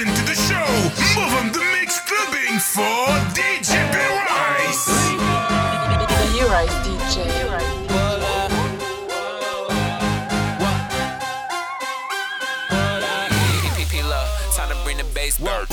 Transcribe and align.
listen 0.00 0.14
to 0.14 0.30
the 0.30 0.34
show. 0.34 0.66
Move 1.18 1.32
on 1.34 1.52
the 1.52 1.60
mix 1.72 2.00
clubbing 2.00 2.58
for 2.58 3.06
DJ 3.34 3.92
Rice. 3.92 4.88
You 6.34 6.46
right, 6.46 6.68
DJ. 6.84 7.28
Time 14.56 14.68
to 14.68 14.84
bring 14.84 14.96
the 14.96 15.04
bass. 15.14 15.40
I 15.40 15.66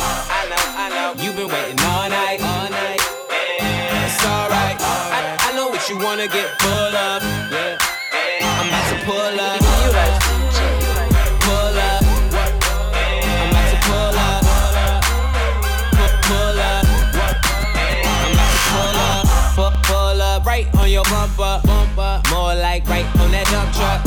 know, 0.49 0.55
I 0.57 0.89
know. 0.89 1.23
You've 1.23 1.35
been 1.35 1.47
waiting 1.47 1.79
all 1.81 2.09
night, 2.09 2.39
all 2.41 2.69
night. 2.69 3.01
It's 3.29 4.25
alright. 4.25 4.77
I, 4.79 5.37
I 5.39 5.55
know 5.55 5.69
what 5.69 5.89
you 5.89 5.97
wanna 5.97 6.27
get 6.27 6.61
full 6.61 6.95
of. 6.95 7.46
Your 20.97 21.05
bumper, 21.13 21.61
bumper. 21.67 22.21
More 22.31 22.55
like 22.55 22.87
right 22.89 23.05
on 23.21 23.29
that 23.29 23.45
dump 23.53 23.69
truck. 23.77 24.01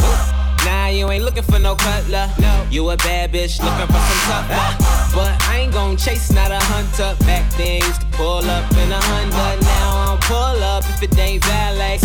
Nah, 0.66 0.88
you 0.88 1.08
ain't 1.08 1.24
looking 1.24 1.44
for 1.44 1.60
no 1.60 1.76
cutler. 1.76 2.28
No, 2.40 2.66
you 2.68 2.90
a 2.90 2.96
bad 2.96 3.32
bitch 3.32 3.62
looking 3.62 3.86
for 3.86 4.02
some 4.08 4.22
tough. 4.26 5.14
But 5.14 5.32
I 5.48 5.60
ain't 5.60 5.72
gon' 5.72 5.96
chase, 5.96 6.32
not 6.32 6.50
a 6.50 6.58
hunter. 6.58 7.14
Back 7.24 7.48
then 7.54 7.82
used 7.82 8.00
to 8.00 8.06
pull 8.18 8.42
up 8.42 8.66
in 8.72 8.90
a 8.90 9.00
Honda. 9.00 9.62
Now 9.62 9.96
I 9.98 10.06
don't 10.08 10.22
pull 10.22 10.64
up 10.64 10.84
if 10.84 11.02
it 11.02 11.16
ain't 11.16 11.44
valet. 11.44 11.98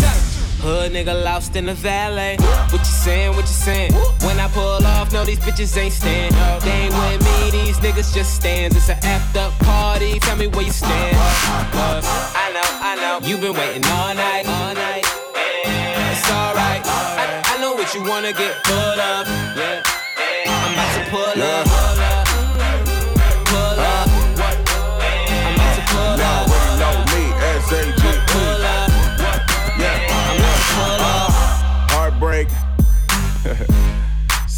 Hood 0.66 0.90
nigga 0.90 1.14
lost 1.22 1.54
in 1.54 1.66
the 1.66 1.74
valet. 1.74 2.38
What 2.74 2.80
you 2.80 2.96
saying? 3.06 3.30
What 3.36 3.46
you 3.46 3.54
saying? 3.54 3.92
When 4.26 4.40
I 4.40 4.48
pull 4.48 4.84
off, 4.84 5.12
no, 5.12 5.24
these 5.24 5.38
bitches 5.38 5.76
ain't 5.78 5.92
stand. 5.92 6.34
They 6.64 6.90
ain't 6.90 6.92
with 6.92 7.22
me, 7.22 7.50
these 7.52 7.78
niggas 7.78 8.12
just 8.12 8.34
stands. 8.34 8.74
It's 8.74 8.88
an 8.88 8.98
effed 9.02 9.36
up 9.36 9.52
party. 9.60 10.18
Tell 10.18 10.34
me 10.34 10.48
where 10.48 10.64
you 10.64 10.72
stand. 10.72 11.16
Uh, 11.70 12.02
I 12.34 12.50
know, 12.50 12.68
I 12.82 12.92
know. 12.98 13.28
you've 13.28 13.40
been 13.40 13.54
waiting 13.54 13.84
all 13.94 14.12
night, 14.12 14.44
all 14.48 14.74
night. 14.74 15.06
It's 16.10 16.26
alright. 16.34 16.82
I, 16.82 17.42
I 17.46 17.60
know 17.60 17.74
what 17.74 17.94
you 17.94 18.02
wanna 18.02 18.32
get 18.32 18.66
full 18.66 18.98
of. 19.14 19.22
Yeah. 19.54 19.82
I'm 20.50 20.72
about 20.74 20.94
to. 20.98 21.10
Pull 21.10 21.42
up. 21.44 21.55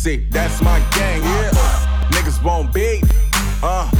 See, 0.09 0.25
that's 0.31 0.63
my 0.63 0.79
gang, 0.97 1.21
yeah. 1.21 1.51
Niggas 2.13 2.43
won't 2.43 2.73
beat. 2.73 3.05
Uh, 3.63 3.91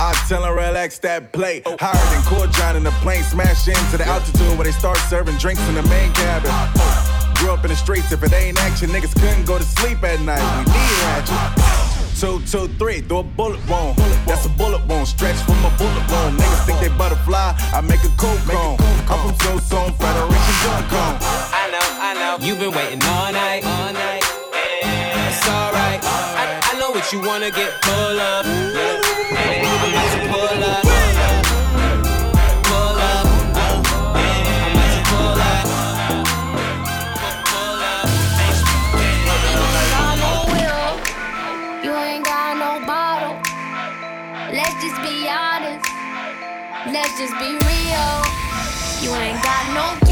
I 0.00 0.14
tell 0.26 0.42
'em 0.42 0.56
relax 0.56 0.98
that 1.00 1.30
plate. 1.34 1.62
Higher 1.78 2.06
than 2.10 2.22
Court 2.24 2.50
John 2.52 2.74
in 2.76 2.84
the 2.84 2.90
plane, 3.04 3.22
smash 3.22 3.68
into 3.68 3.98
the 3.98 4.06
altitude 4.06 4.56
where 4.56 4.64
they 4.64 4.72
start 4.72 4.96
serving 5.10 5.36
drinks 5.36 5.60
in 5.68 5.74
the 5.74 5.82
main 5.82 6.10
cabin. 6.14 6.50
Grew 7.34 7.50
up 7.52 7.64
in 7.66 7.70
the 7.70 7.76
streets, 7.76 8.10
if 8.12 8.22
it 8.22 8.32
ain't 8.32 8.58
action, 8.58 8.88
niggas 8.88 9.12
couldn't 9.20 9.44
go 9.44 9.58
to 9.58 9.64
sleep 9.64 10.02
at 10.04 10.18
night. 10.22 10.40
We 10.56 10.72
need 10.72 11.02
action. 11.18 11.36
Two, 12.18 12.40
two, 12.50 12.68
three, 12.78 13.02
throw 13.02 13.18
a 13.18 13.22
bullet 13.22 13.60
wound. 13.68 13.98
That's 14.26 14.46
a 14.46 14.52
bullet 14.60 14.82
wound, 14.86 15.06
stretch 15.06 15.36
from 15.44 15.62
a 15.66 15.72
bullet 15.76 16.04
wound. 16.10 16.40
Niggas 16.40 16.64
think 16.64 16.80
they 16.80 16.88
butterfly, 16.96 17.52
I 17.76 17.82
make 17.82 18.02
a 18.04 18.12
cold 18.16 18.40
cone. 18.48 18.78
I'm 19.10 19.20
from 19.20 19.36
So 19.44 19.58
Zone, 19.68 19.92
Federation 20.00 20.56
Duncombe. 20.64 21.18
I 21.52 21.64
know, 21.74 21.86
I 22.08 22.14
know. 22.20 22.32
You've 22.40 22.58
been 22.58 22.72
waiting 22.72 23.02
all 23.04 23.32
night, 23.32 23.66
all 23.66 23.92
night. 23.92 24.27
Alright. 25.48 26.00
I, 26.04 26.60
I 26.62 26.78
know 26.78 26.90
what 26.90 27.10
you 27.12 27.20
wanna 27.22 27.50
get 27.50 27.72
to 27.72 27.78
pull 27.88 28.20
up. 28.20 28.44
Pull 28.44 28.60
up. 28.60 30.12
To 30.12 30.20
pull 30.28 30.62
up. 30.62 30.84
Up. 30.84 31.68
got 39.94 40.14
no 40.20 40.32
will. 40.52 40.88
You 41.84 41.92
ain't 41.96 42.24
got 42.24 42.52
no 42.58 42.86
bottle. 42.86 43.36
Let's 44.52 44.76
just 44.82 45.00
be 45.02 45.28
honest. 45.28 45.88
Let's 46.92 47.16
just 47.18 47.34
be 47.38 47.56
real. 47.56 48.16
You 49.00 49.14
ain't 49.16 49.42
got 49.42 49.64
no 49.72 50.07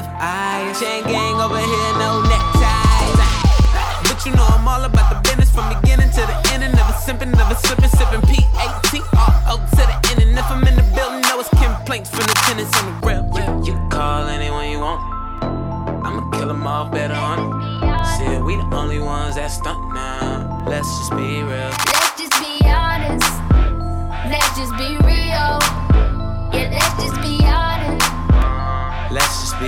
left 0.00 0.14
eye. 0.20 0.72
Chain 0.80 1.04
gang 1.04 1.36
over 1.40 1.58
here, 1.58 1.79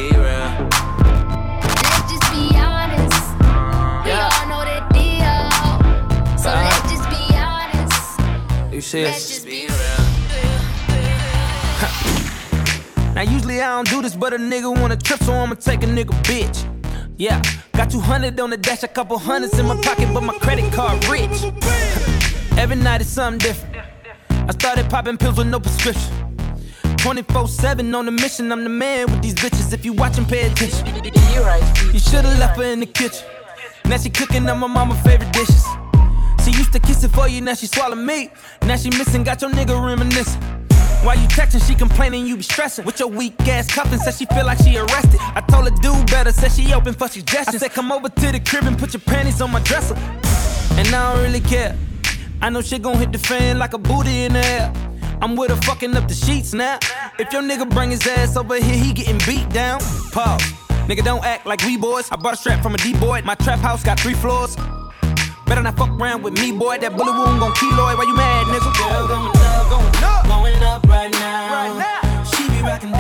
be 0.03 0.17
real. 0.17 0.51
Let's 1.63 2.11
just 2.13 2.27
be 2.35 2.45
honest. 2.57 3.25
We 4.05 4.11
Yeah. 4.11 4.29
all 4.35 4.47
know 4.51 4.63
that 4.71 4.85
deal. 4.99 5.39
So 6.43 6.49
let's 6.51 6.83
just 6.93 7.07
be 7.15 7.23
honest. 7.51 8.21
You 8.73 8.81
say 8.81 9.05
Let's 9.05 9.15
let's 9.15 9.29
just 9.29 9.35
just 9.35 9.47
be 9.47 9.51
be 9.51 9.67
real. 9.67 10.03
Now 13.15 13.23
usually 13.23 13.61
I 13.61 13.69
don't 13.77 13.89
do 13.89 14.03
this, 14.03 14.15
but 14.17 14.33
a 14.33 14.39
nigga 14.39 14.69
wanna 14.81 14.97
trip, 14.97 15.23
so 15.23 15.33
I'ma 15.35 15.55
take 15.55 15.83
a 15.85 15.87
nigga 15.87 16.15
bitch. 16.29 16.59
Yeah, 17.17 17.41
got 17.77 17.91
200 17.91 18.41
on 18.41 18.51
the 18.51 18.57
dash, 18.57 18.83
a 18.83 18.89
couple 18.89 19.19
hundreds 19.19 19.59
in 19.59 19.67
my 19.67 19.77
pocket, 19.83 20.09
but 20.15 20.23
my 20.23 20.35
credit 20.39 20.73
card 20.73 21.05
rich. 21.09 21.45
Every 22.59 22.77
night 22.77 23.01
it's 23.03 23.11
something 23.11 23.39
different. 23.39 23.77
I 24.49 24.53
started 24.53 24.89
popping 24.91 25.19
pills 25.19 25.37
with 25.37 25.47
no 25.47 25.61
prescription. 25.61 26.22
24-7 27.03 27.99
on 27.99 28.05
the 28.05 28.13
mission, 28.13 28.53
I'm 28.53 28.63
the 28.63 28.71
man 28.71 29.11
with 29.11 29.23
these 29.23 29.35
bitches. 29.35 29.73
If 29.73 29.85
you 29.85 29.93
watching, 29.93 30.25
pay 30.25 30.47
attention. 30.47 30.87
You 30.87 31.43
right, 31.43 31.93
You 31.93 31.99
should've 31.99 32.39
left 32.39 32.57
her 32.59 32.63
in 32.63 32.79
the 32.79 32.87
kitchen. 32.87 33.27
Now 33.87 33.97
she 33.97 34.09
cooking 34.09 34.49
up 34.49 34.57
my 34.57 34.69
mama 34.69 34.95
favorite 35.03 35.33
dishes. 35.33 35.67
She 36.45 36.53
used 36.53 36.73
to 36.73 36.79
kiss 36.79 37.03
it 37.03 37.11
for 37.11 37.27
you, 37.27 37.41
now 37.41 37.55
she 37.55 37.67
swallow 37.67 37.97
me. 37.97 38.31
Now 38.63 38.77
she 38.77 38.91
missing, 38.91 39.25
got 39.25 39.43
your 39.43 39.51
nigga 39.51 39.75
reminiscing. 39.85 40.41
While 41.03 41.19
you 41.19 41.27
texting, 41.27 41.67
she 41.67 41.75
complaining 41.75 42.25
you 42.25 42.37
be 42.37 42.45
stressing. 42.45 42.85
With 42.85 43.01
your 43.01 43.09
weak 43.09 43.35
ass 43.49 43.69
cuffing, 43.69 43.99
said 43.99 44.15
she 44.15 44.27
feel 44.27 44.47
like 44.47 44.59
she 44.59 44.79
arrested. 44.79 45.19
I 45.21 45.41
told 45.41 45.65
her 45.65 45.75
do 45.83 45.93
better, 46.05 46.31
said 46.31 46.53
she 46.53 46.73
open 46.73 46.95
for 46.95 47.09
suggestions. 47.09 47.57
I 47.57 47.67
said 47.67 47.73
come 47.73 47.91
over 47.91 48.11
to 48.11 48.31
the 48.31 48.39
crib 48.39 48.63
and 48.63 48.79
put 48.79 48.95
your 48.95 49.01
panties 49.01 49.43
on 49.43 49.51
my 49.51 49.59
dresser. 49.63 49.97
And 50.79 50.87
I 50.95 51.15
don't 51.15 51.25
really 51.25 51.41
care. 51.41 51.77
I 52.41 52.49
know 52.49 52.63
shit 52.63 52.81
gon' 52.81 52.97
hit 52.97 53.11
the 53.11 53.19
fan 53.19 53.59
like 53.59 53.75
a 53.75 53.79
booty 53.79 54.27
in 54.27 54.35
the 54.35 54.47
air. 54.47 54.73
I'm 55.23 55.37
with 55.37 55.51
her 55.51 55.57
fucking 55.63 55.97
up 55.97 56.09
the 56.09 56.15
sheets 56.15 56.53
now. 56.53 56.81
If 57.17 57.33
your 57.33 57.43
nigga 57.43 57.71
bring 57.71 57.91
his 57.91 58.05
ass 58.09 58.37
over 58.37 58.57
here, 58.57 58.77
he 58.77 58.93
getting 58.93 59.19
beat 59.19 59.49
down. 59.51 59.79
Pause. 60.11 60.43
Nigga, 60.89 61.05
don't 61.05 61.25
act 61.25 61.47
like 61.47 61.63
we 61.63 61.77
boys. 61.77 62.11
I 62.11 62.17
bought 62.17 62.35
a 62.35 62.37
strap 62.37 62.61
from 62.61 62.75
a 62.75 62.79
D-boy. 62.79 63.23
My 63.25 63.37
trap 63.37 63.61
house 63.61 63.85
got 63.85 64.01
three 64.01 64.15
floors. 64.15 64.57
Better 65.47 65.63
not 65.63 65.77
fuck 65.77 65.91
around 65.91 66.23
with 66.23 66.35
me, 66.41 66.51
boy. 66.51 66.79
That 66.79 66.97
bullet 66.97 67.13
wound 67.13 67.39
gon' 67.39 67.53
keloid. 67.53 67.99
Why 67.99 68.05
you 68.05 68.17
mad, 68.17 68.47
nigga? 68.47 68.73
Girl, 68.77 69.07
going 69.07 69.31
up, 69.31 69.71
going 69.71 70.03
up, 70.03 70.27
going 70.27 70.63
up 70.65 70.83
right 70.89 71.13
now. 71.13 71.53
Right 71.55 71.79
now. 71.79 72.25
She 72.25 72.49
be 72.49 72.61
rockin' 72.63 72.91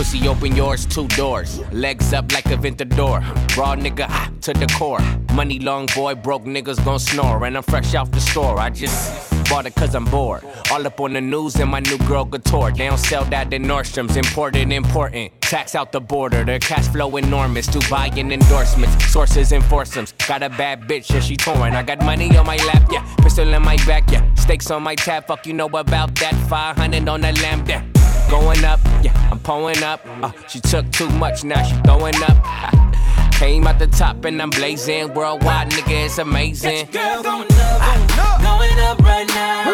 Pussy 0.00 0.26
open 0.28 0.56
yours, 0.56 0.86
two 0.86 1.06
doors. 1.08 1.60
Legs 1.72 2.14
up 2.14 2.32
like 2.32 2.46
a 2.46 2.56
Ventador. 2.56 3.20
Raw 3.54 3.76
nigga 3.76 4.06
ah, 4.08 4.32
to 4.40 4.54
the 4.54 4.66
core. 4.78 5.02
Money 5.34 5.58
long 5.58 5.84
boy, 5.94 6.14
broke 6.14 6.44
niggas 6.44 6.82
gon' 6.86 6.98
snore. 6.98 7.44
And 7.44 7.54
I'm 7.54 7.62
fresh 7.62 7.94
off 7.94 8.10
the 8.10 8.18
store. 8.18 8.58
I 8.58 8.70
just 8.70 9.30
bought 9.50 9.66
it 9.66 9.74
cause 9.74 9.94
I'm 9.94 10.06
bored. 10.06 10.42
All 10.70 10.86
up 10.86 10.98
on 11.00 11.12
the 11.12 11.20
news 11.20 11.56
and 11.56 11.70
my 11.70 11.80
new 11.80 11.98
girl 12.08 12.24
couture. 12.24 12.72
They 12.72 12.88
don't 12.88 12.96
sell 12.96 13.26
that 13.26 13.52
in 13.52 13.64
Nordstrom's. 13.64 14.16
Important, 14.16 14.72
important. 14.72 15.38
Tax 15.42 15.74
out 15.74 15.92
the 15.92 16.00
border. 16.00 16.44
Their 16.44 16.60
cash 16.60 16.88
flow 16.88 17.14
enormous. 17.18 17.66
Dubai 17.66 18.08
and 18.18 18.32
endorsements. 18.32 19.04
Sources 19.04 19.52
and 19.52 19.62
foursomes. 19.62 20.14
Got 20.26 20.42
a 20.42 20.48
bad 20.48 20.80
bitch 20.88 21.14
and 21.14 21.22
she 21.22 21.36
torn. 21.36 21.74
I 21.74 21.82
got 21.82 22.02
money 22.06 22.34
on 22.38 22.46
my 22.46 22.56
lap, 22.56 22.88
yeah. 22.90 23.04
Pistol 23.16 23.52
in 23.52 23.62
my 23.62 23.76
back, 23.84 24.10
yeah. 24.10 24.24
Stakes 24.36 24.70
on 24.70 24.82
my 24.82 24.94
tab. 24.94 25.26
Fuck 25.26 25.46
you 25.46 25.52
know 25.52 25.66
about 25.66 26.14
that. 26.14 26.34
500 26.48 27.06
on 27.06 27.20
the 27.20 27.32
lamb, 27.42 27.66
yeah. 27.68 27.89
Going 28.30 28.64
up, 28.64 28.78
yeah. 29.02 29.12
I'm 29.32 29.40
pulling 29.40 29.82
up. 29.82 30.00
Uh, 30.22 30.30
she 30.46 30.60
took 30.60 30.88
too 30.92 31.08
much, 31.10 31.42
now 31.42 31.62
she 31.64 31.74
throwing 31.82 32.14
up. 32.22 32.38
Uh, 32.44 33.30
came 33.32 33.66
out 33.66 33.80
the 33.80 33.88
top 33.88 34.24
and 34.24 34.40
I'm 34.40 34.50
blazing. 34.50 35.12
Worldwide, 35.14 35.70
nigga, 35.70 36.06
it's 36.06 36.18
amazing. 36.18 36.86
Girl 36.92 37.24
going 37.24 37.48
up, 37.50 38.40
going 38.40 38.78
up 38.78 38.98
right 39.00 39.26
now. 39.26 39.70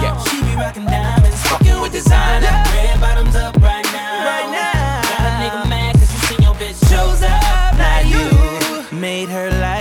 Yeah. 0.00 0.24
She 0.24 0.40
be 0.40 0.54
rocking 0.56 0.86
diamonds, 0.86 1.42
fucking 1.48 1.80
with 1.82 1.92
designer. 1.92 2.46
Red 2.46 2.98
bottoms 2.98 3.36
up 3.36 3.54
right 3.56 3.84
now. 3.92 4.24
Right 4.24 4.50
now. 4.52 5.02
Got 5.02 5.20
a 5.20 5.32
nigga 5.42 5.68
mad 5.68 5.94
cause 5.96 6.10
you 6.10 6.18
seen 6.28 6.42
your 6.42 6.54
bitch 6.54 6.88
shows 6.88 7.22
up. 7.22 7.76
Now 7.76 8.00
you 8.00 8.98
made 8.98 9.28
her 9.28 9.50
life 9.60 9.77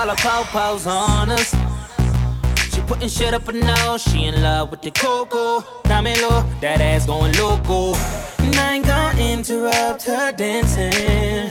call 0.00 0.08
her 0.08 0.16
po-pos 0.16 0.86
on 0.86 1.30
us. 1.30 1.54
She 2.72 2.80
putting 2.82 3.08
shit 3.08 3.34
up 3.34 3.42
her 3.42 3.52
nose, 3.52 4.02
she 4.02 4.24
in 4.24 4.40
love 4.42 4.70
with 4.70 4.80
the 4.80 4.90
cocoa. 4.90 5.60
Dámelo, 5.84 6.60
that 6.60 6.80
ass 6.80 7.06
going 7.06 7.32
loco. 7.34 7.94
And 8.38 8.56
I 8.56 8.74
ain't 8.74 8.86
gonna 8.86 9.20
interrupt 9.20 10.04
her 10.04 10.32
dancing. 10.32 11.50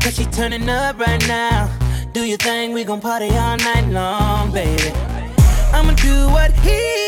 Cause 0.00 0.14
she 0.14 0.24
turning 0.26 0.68
up 0.68 0.98
right 1.00 1.26
now. 1.26 1.68
Do 2.12 2.24
your 2.24 2.38
thing, 2.38 2.72
we 2.72 2.84
gon' 2.84 3.00
party 3.00 3.30
all 3.30 3.56
night 3.56 3.88
long, 3.88 4.52
baby. 4.52 4.92
I'ma 5.72 5.94
do 5.94 6.28
what 6.30 6.52
he 6.52 6.99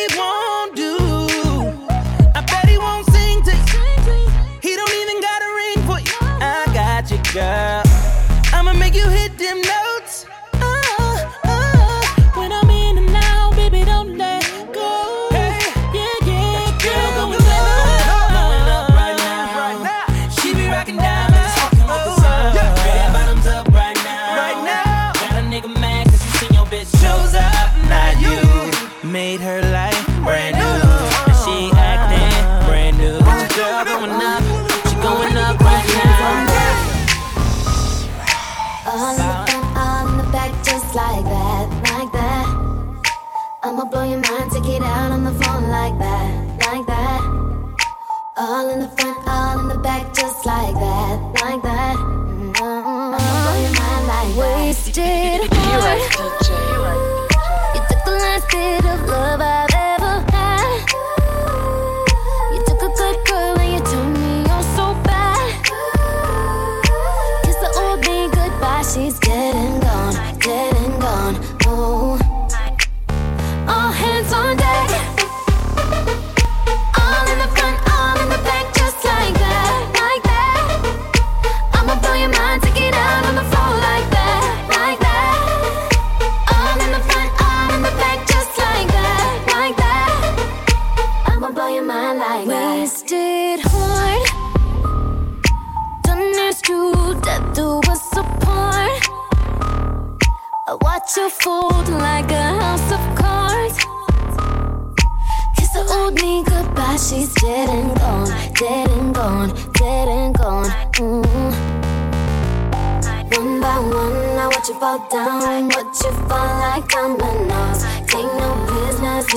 like 50.45 50.75
that, 50.75 51.21
like 51.43 51.63
that. 51.63 51.97
Mm, 51.97 52.61
I'ma 52.61 53.19
blow 53.43 53.57
your 53.63 53.73
mind 53.79 54.07
like 54.09 54.37
wasted 54.37 55.41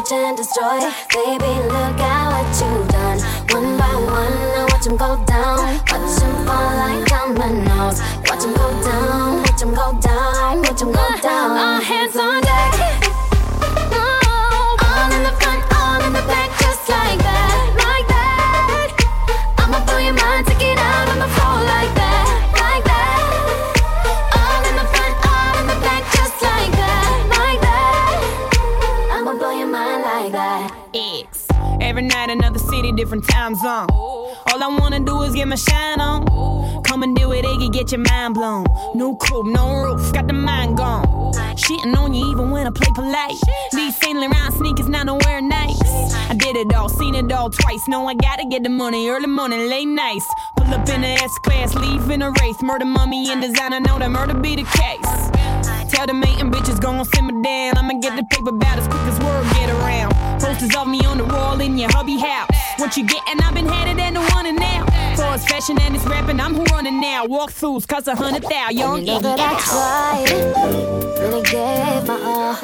business, 0.05 0.27
and 0.27 0.37
destroy. 0.37 0.79
Baby, 1.13 1.51
look 1.67 1.99
at 1.99 2.25
what 2.31 2.47
you've 2.61 2.87
done. 2.87 3.19
One 3.49 3.77
by 3.77 3.95
one, 3.95 4.33
I 4.55 4.67
watch 4.71 4.85
them 4.85 4.97
go 4.97 5.23
down, 5.25 5.57
watch 5.57 6.19
them 6.19 6.45
fall 6.45 6.75
like 6.77 7.05
dominoes. 7.07 7.99
Watch 8.29 8.41
them 8.41 8.53
go 8.53 8.83
down, 8.83 9.37
watch 9.41 9.59
them 9.59 9.73
go 9.73 9.99
down, 9.99 10.61
watch 10.61 10.79
them 10.79 10.91
go 10.91 10.99
uh, 10.99 11.11
uh, 11.13 11.21
down. 11.21 11.51
All 11.57 11.81
hands 11.81 12.15
on 12.15 12.44
different 32.95 33.27
time 33.27 33.55
zone. 33.55 33.87
All 33.89 34.63
I 34.63 34.67
wanna 34.79 35.01
do 35.01 35.21
is 35.23 35.35
get 35.35 35.47
my 35.47 35.55
shine 35.55 35.99
on. 35.99 36.83
Come 36.83 37.03
and 37.03 37.15
do 37.15 37.31
it, 37.33 37.41
they 37.41 37.57
can 37.57 37.71
get 37.71 37.91
your 37.91 37.99
mind 37.99 38.33
blown. 38.35 38.65
No 38.95 39.15
coupe, 39.15 39.47
no 39.47 39.83
roof, 39.83 40.13
got 40.13 40.27
the 40.27 40.33
mind 40.33 40.77
gone. 40.77 41.33
Shitting 41.55 41.95
on 41.97 42.13
you 42.13 42.31
even 42.31 42.51
when 42.51 42.67
I 42.67 42.69
play 42.69 42.89
polite. 42.95 43.35
These 43.73 43.97
Saint 43.97 44.19
Laurent 44.19 44.53
sneakers, 44.53 44.87
not 44.87 45.07
nowhere 45.07 45.41
nice. 45.41 45.81
I 46.29 46.35
did 46.35 46.55
it 46.55 46.73
all, 46.73 46.89
seen 46.89 47.15
it 47.15 47.31
all 47.31 47.49
twice. 47.49 47.87
No, 47.87 48.07
I 48.07 48.13
gotta 48.13 48.45
get 48.45 48.63
the 48.63 48.69
money, 48.69 49.09
early 49.09 49.27
morning, 49.27 49.67
late 49.69 49.87
nights. 49.87 50.25
Pull 50.55 50.73
up 50.73 50.87
in 50.89 51.01
the 51.01 51.07
S 51.07 51.37
class, 51.39 51.75
leave 51.75 52.09
in 52.09 52.21
a 52.21 52.31
race. 52.41 52.61
Murder, 52.61 52.85
mummy, 52.85 53.29
and 53.29 53.41
designer, 53.41 53.79
know 53.81 53.99
that 53.99 54.09
murder 54.09 54.35
be 54.35 54.55
the 54.55 54.63
case. 54.63 55.91
Tell 55.91 56.07
the 56.07 56.13
mating 56.13 56.51
bitches 56.51 56.79
gon' 56.79 57.03
simmer 57.05 57.41
down. 57.43 57.77
I'ma 57.77 57.99
get 57.99 58.15
the 58.15 58.23
paper 58.23 58.49
about 58.49 58.79
as 58.79 58.87
quick 58.87 59.01
as 59.03 59.19
word 59.19 59.43
get 59.53 59.69
around. 59.69 60.14
Posters 60.39 60.75
of 60.75 60.87
me 60.87 60.99
on 61.05 61.17
the 61.17 61.25
wall 61.25 61.59
in 61.61 61.77
your 61.77 61.89
hubby 61.91 62.17
house. 62.19 62.49
What 62.77 62.97
you 62.97 63.05
gettin'? 63.05 63.39
I've 63.41 63.53
been 63.53 63.67
headed 63.67 63.99
and 63.99 64.15
the 64.15 64.21
one 64.35 64.45
and 64.45 64.59
now. 64.59 64.85
For 65.15 65.33
it's 65.33 65.45
fashion 65.45 65.77
and 65.81 65.95
it's 65.95 66.05
rapping, 66.05 66.39
I'm 66.39 66.53
who 66.53 66.63
running 66.65 66.99
now. 66.99 67.25
Walkthroughs 67.25 67.87
cost 67.87 68.07
a 68.07 68.15
hundred 68.15 68.43
thou, 68.43 68.69
young 68.69 68.99
You 68.99 69.05
know 69.05 69.19
that 69.19 69.39
I 69.39 69.55
tried, 69.63 70.29
really 71.19 71.41
gave 71.43 72.07
my 72.07 72.19
all. 72.21 72.57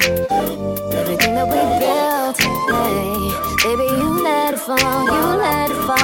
Everything 0.92 1.34
that 1.34 1.48
we 1.48 1.60
built, 1.80 2.38
hey, 2.38 3.76
baby, 3.76 3.84
you 4.00 4.22
let 4.22 4.54
it 4.54 4.58
fall, 4.58 5.04
you 5.04 5.20
let 5.40 5.70
it 5.70 5.80
fall, 5.86 6.01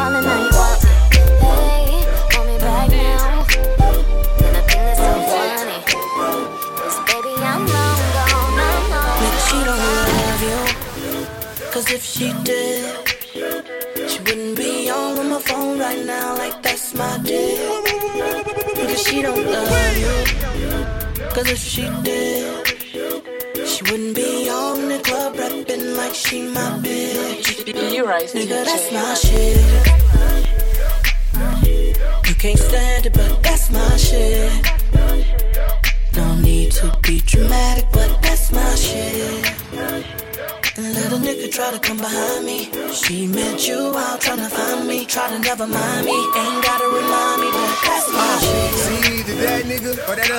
Cause 21.38 21.50
if 21.50 21.58
she 21.58 21.82
did, 22.02 22.66
she 23.64 23.84
wouldn't 23.84 24.16
be 24.16 24.50
on 24.50 24.88
the 24.88 24.98
club 24.98 25.36
rapping 25.36 25.94
like 25.94 26.12
she 26.12 26.42
my 26.42 26.80
bitch. 26.82 27.92
You 27.94 28.04
right, 28.04 28.26
Nigga, 28.26 28.64
that's 28.64 28.92
my 28.92 29.14
shit. 29.14 29.56
You 32.28 32.34
can't 32.34 32.58
stand 32.58 33.06
it, 33.06 33.12
but 33.12 33.40
that's 33.40 33.70
my 33.70 33.96
shit. 33.96 34.50
No 36.16 36.34
need 36.40 36.72
to 36.72 36.98
be 37.02 37.20
dramatic, 37.20 37.86
but 37.92 38.20
that's 38.20 38.50
my 38.50 38.74
shit. 38.74 39.46
A 40.76 41.20
nigga 41.20 41.50
try 41.52 41.70
to 41.70 41.78
come 41.78 41.98
behind 41.98 42.46
me. 42.46 42.68
She 42.92 43.28
met 43.28 43.66
you 43.66 43.92
out 43.96 44.20
trying 44.20 44.38
to 44.38 44.48
find 44.48 44.88
me. 44.88 45.06
Try 45.06 45.28
to 45.28 45.38
never 45.38 45.68
mind 45.68 46.04
me. 46.04 46.12
Ain't 46.12 46.57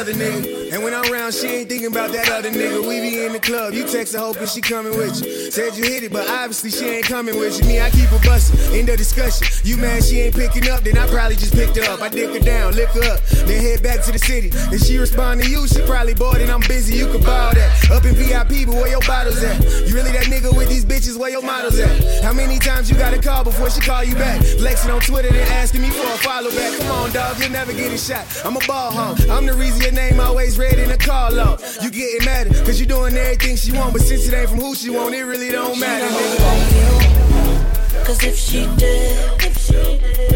other 0.09 0.19
nigga. 0.19 0.73
And 0.73 0.83
when 0.83 0.93
I'm 0.93 1.11
around, 1.11 1.33
she 1.33 1.47
ain't 1.47 1.69
thinking 1.69 1.87
about 1.87 2.11
that 2.11 2.29
other 2.29 2.49
nigga. 2.49 2.81
We 2.81 3.01
be 3.01 3.25
in 3.25 3.33
the 3.33 3.39
club, 3.39 3.73
you 3.73 3.85
text 3.85 4.13
her 4.13 4.19
hoping 4.19 4.47
she 4.47 4.61
coming 4.61 4.95
with 4.97 5.23
you. 5.23 5.51
Said 5.51 5.75
you 5.75 5.83
hit 5.83 6.03
it, 6.03 6.11
but 6.11 6.27
obviously 6.29 6.71
she 6.71 6.85
ain't 6.85 7.05
coming 7.05 7.37
with 7.37 7.59
you. 7.59 7.67
Me, 7.67 7.81
I 7.81 7.89
keep 7.89 8.09
her 8.09 8.19
bustin'. 8.19 8.75
End 8.75 8.89
of 8.89 8.97
discussion. 8.97 9.47
You 9.63 9.77
mad 9.77 10.03
she 10.03 10.19
ain't 10.19 10.35
picking 10.35 10.69
up, 10.69 10.81
then 10.81 10.97
I 10.97 11.07
probably 11.07 11.35
just 11.35 11.53
picked 11.53 11.75
her 11.77 11.83
up. 11.91 12.01
I 12.01 12.09
dick 12.09 12.29
her 12.29 12.39
down, 12.39 12.73
lick 12.73 12.89
her 12.89 13.13
up, 13.13 13.23
then 13.45 13.61
head 13.61 13.83
back 13.83 14.03
to 14.05 14.11
the 14.11 14.19
city. 14.19 14.49
If 14.73 14.81
she 14.81 14.97
respond 14.97 15.41
to 15.41 15.49
you, 15.49 15.67
she 15.67 15.81
probably 15.85 16.13
bored 16.13 16.41
and 16.41 16.51
I'm 16.51 16.61
busy. 16.61 16.95
You 16.95 17.07
can 17.07 17.21
borrow 17.21 17.53
that. 17.53 17.78
Up 17.91 18.05
in 18.05 18.13
VIP, 18.13 18.67
but 18.67 18.75
where 18.75 18.87
your 18.87 19.01
bottles 19.01 19.41
at? 19.43 19.59
You 19.87 19.95
really 19.95 20.11
that 20.11 20.25
nigga 20.25 20.55
with 20.55 20.69
these 20.69 20.85
bitches? 20.85 21.17
Where 21.17 21.31
your 21.31 21.41
models 21.41 21.79
at? 21.79 22.23
How 22.23 22.31
many 22.33 22.59
times 22.59 22.87
you 22.89 22.95
gotta 22.95 23.19
call 23.19 23.43
before 23.43 23.71
she 23.71 23.81
call 23.81 24.03
you 24.03 24.13
back? 24.13 24.43
Flexing 24.59 24.91
on 24.91 25.01
Twitter, 25.01 25.31
then 25.31 25.47
asking 25.53 25.81
me 25.81 25.89
for 25.89 26.05
a 26.05 26.17
follow 26.19 26.51
back. 26.51 26.77
Come 26.77 26.91
on, 26.91 27.11
dog, 27.11 27.39
you'll 27.39 27.49
never 27.49 27.73
get 27.73 27.91
a 27.91 27.97
shot. 27.97 28.27
I'm 28.45 28.55
a 28.55 28.59
ball 28.67 28.91
hog. 28.91 29.19
I'm 29.29 29.47
the 29.47 29.55
reason 29.55 29.81
your 29.81 29.91
name 29.91 30.19
always 30.19 30.59
red 30.59 30.77
in 30.77 30.91
a 30.91 30.97
call 30.97 31.33
log. 31.33 31.61
You 31.81 31.89
getting 31.89 32.23
mad, 32.25 32.47
cause 32.63 32.79
you 32.79 32.85
doing 32.85 33.17
everything 33.17 33.55
she 33.55 33.71
want, 33.71 33.93
but 33.93 34.03
since 34.03 34.27
it 34.27 34.35
ain't 34.35 34.49
from 34.49 34.59
who 34.59 34.75
she 34.75 34.91
want, 34.91 35.15
it 35.15 35.23
really 35.23 35.49
don't 35.49 35.79
matter, 35.79 36.05
nigga. 36.05 38.05
Cause 38.05 38.23
if 38.23 38.37
she 38.37 38.67
did, 38.77 39.17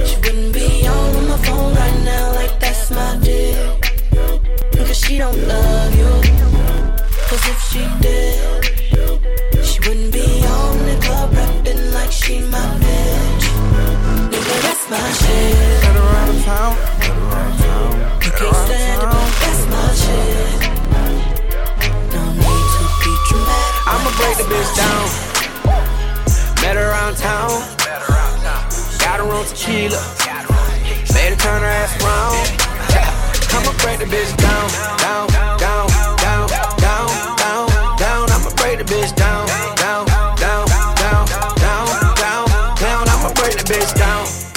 she 0.07 0.15
wouldn't 0.17 0.53
be 0.53 0.87
on 0.87 1.27
my 1.27 1.37
phone 1.37 1.75
right 1.75 2.01
now 2.03 2.33
like 2.33 2.59
that's 2.59 2.89
my 2.89 3.15
dick. 3.21 3.93
Cause 4.75 4.97
she 4.97 5.19
don't 5.19 5.37
love 5.47 5.95
you. 5.95 6.52
Cause 7.33 7.49
if 7.49 7.59
she 7.65 7.81
did, 7.99 9.65
she 9.65 9.79
wouldn't 9.89 10.13
be 10.13 10.45
on 10.45 10.77
the 10.85 10.95
club 11.01 11.33
rapping 11.33 11.91
like 11.91 12.11
she 12.11 12.41
my 12.41 12.61
bitch. 12.77 13.45
Nigga, 14.29 14.55
that's 14.61 14.85
my 14.87 15.01
shit. 15.17 15.81
Better 15.81 16.05
around 16.13 16.43
town. 16.45 16.77
You 18.21 18.31
can't 18.37 18.55
stand 18.69 19.01
it, 19.01 19.09
but 19.09 19.33
that's 19.41 19.65
my 19.73 19.81
shit. 19.97 20.61
No 22.13 22.21
need 22.37 22.67
to 22.77 22.85
be 23.01 23.11
dramatic. 23.25 23.81
I'ma 23.89 24.11
break 24.13 24.37
the 24.37 24.45
bitch 24.53 24.71
down. 24.77 25.05
Met 26.61 26.75
her 26.77 26.85
around 26.91 27.17
town. 27.17 27.49
Got 29.01 29.17
her 29.21 29.33
on 29.33 29.45
tequila. 29.47 29.97
Made 31.17 31.33
her 31.33 31.39
turn 31.41 31.61
her 31.65 31.73
ass 31.81 31.97
around. 31.97 32.45
I'ma 33.57 33.73
break 33.81 33.97
the 33.97 34.05
bitch 34.05 34.37
down, 34.37 34.69
down, 34.99 35.52
bitch 38.85 39.15
down, 39.15 39.52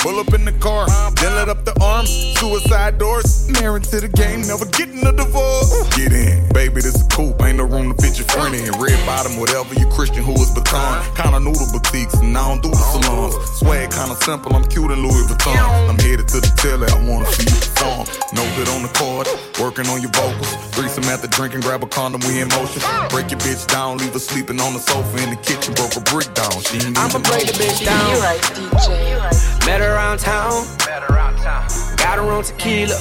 Pull 0.06 0.20
up 0.20 0.32
in 0.34 0.44
the 0.44 0.54
car, 0.62 0.86
then 1.18 1.34
let 1.34 1.48
up 1.48 1.64
the 1.64 1.74
arms, 1.82 2.38
suicide 2.38 2.96
doors. 2.96 3.50
Married 3.58 3.82
to 3.90 3.98
the 3.98 4.06
game, 4.06 4.46
never 4.46 4.64
getting 4.70 5.02
a 5.02 5.10
divorce. 5.10 5.82
Get 5.98 6.14
in, 6.14 6.46
baby, 6.54 6.78
this 6.78 6.94
is 6.94 7.02
coupe, 7.10 7.42
ain't 7.42 7.58
no 7.58 7.66
room 7.66 7.90
to 7.90 7.96
fit 7.98 8.14
your 8.14 8.30
friend 8.30 8.54
in. 8.54 8.70
Red 8.78 8.94
bottom, 9.02 9.34
whatever 9.34 9.74
you 9.74 9.82
Christian, 9.90 10.22
who 10.22 10.30
is 10.38 10.54
baton. 10.54 11.02
Kinda 11.18 11.42
noodle 11.42 11.66
boutiques, 11.74 12.14
and 12.22 12.38
I 12.38 12.46
don't 12.46 12.62
do 12.62 12.70
the 12.70 12.78
salons. 12.78 13.34
Swag 13.58 13.90
kinda 13.90 14.14
simple, 14.22 14.54
I'm 14.54 14.62
cute 14.70 14.94
in 14.94 15.02
Louis 15.02 15.26
Vuitton. 15.26 15.58
I'm 15.90 15.98
headed 15.98 16.30
to 16.30 16.38
the 16.38 16.54
telly, 16.54 16.86
I 16.86 17.02
wanna 17.02 17.26
see 17.34 17.50
you 17.50 17.58
perform. 17.58 18.06
Know 18.30 18.46
that 18.62 18.70
on 18.78 18.86
the 18.86 18.92
card, 18.94 19.26
working 19.58 19.90
on 19.90 19.98
your 20.06 20.14
vocals. 20.14 20.54
Threesome 20.70 21.10
after 21.10 21.26
drinking, 21.26 21.66
grab 21.66 21.82
a 21.82 21.90
condom, 21.90 22.22
we 22.30 22.38
in 22.38 22.46
motion. 22.54 22.78
Break 23.10 23.34
your 23.34 23.42
bitch 23.42 23.66
down, 23.66 23.98
leave 23.98 24.14
her 24.14 24.22
sleeping 24.22 24.62
on 24.62 24.70
the 24.70 24.78
sofa 24.86 25.18
in 25.18 25.34
the 25.34 25.40
kitchen, 25.42 25.74
broke 25.74 25.98
a 25.98 26.02
brick 26.14 26.30
down. 26.38 26.54
She 26.62 26.78
ain't 26.78 26.94
I'ma 26.94 27.18
break 27.26 27.50
the 27.50 27.58
bitch 27.58 27.82
down. 27.82 28.06
You 28.06 28.22
down. 28.22 28.22
right, 28.22 28.42
DJ. 28.54 29.10
You 29.10 29.18
right. 29.18 29.55
Met 29.66 29.80
her 29.80 29.96
around 29.96 30.20
town. 30.20 30.64
Got 31.96 32.18
her 32.18 32.30
on 32.30 32.44
tequila. 32.44 32.94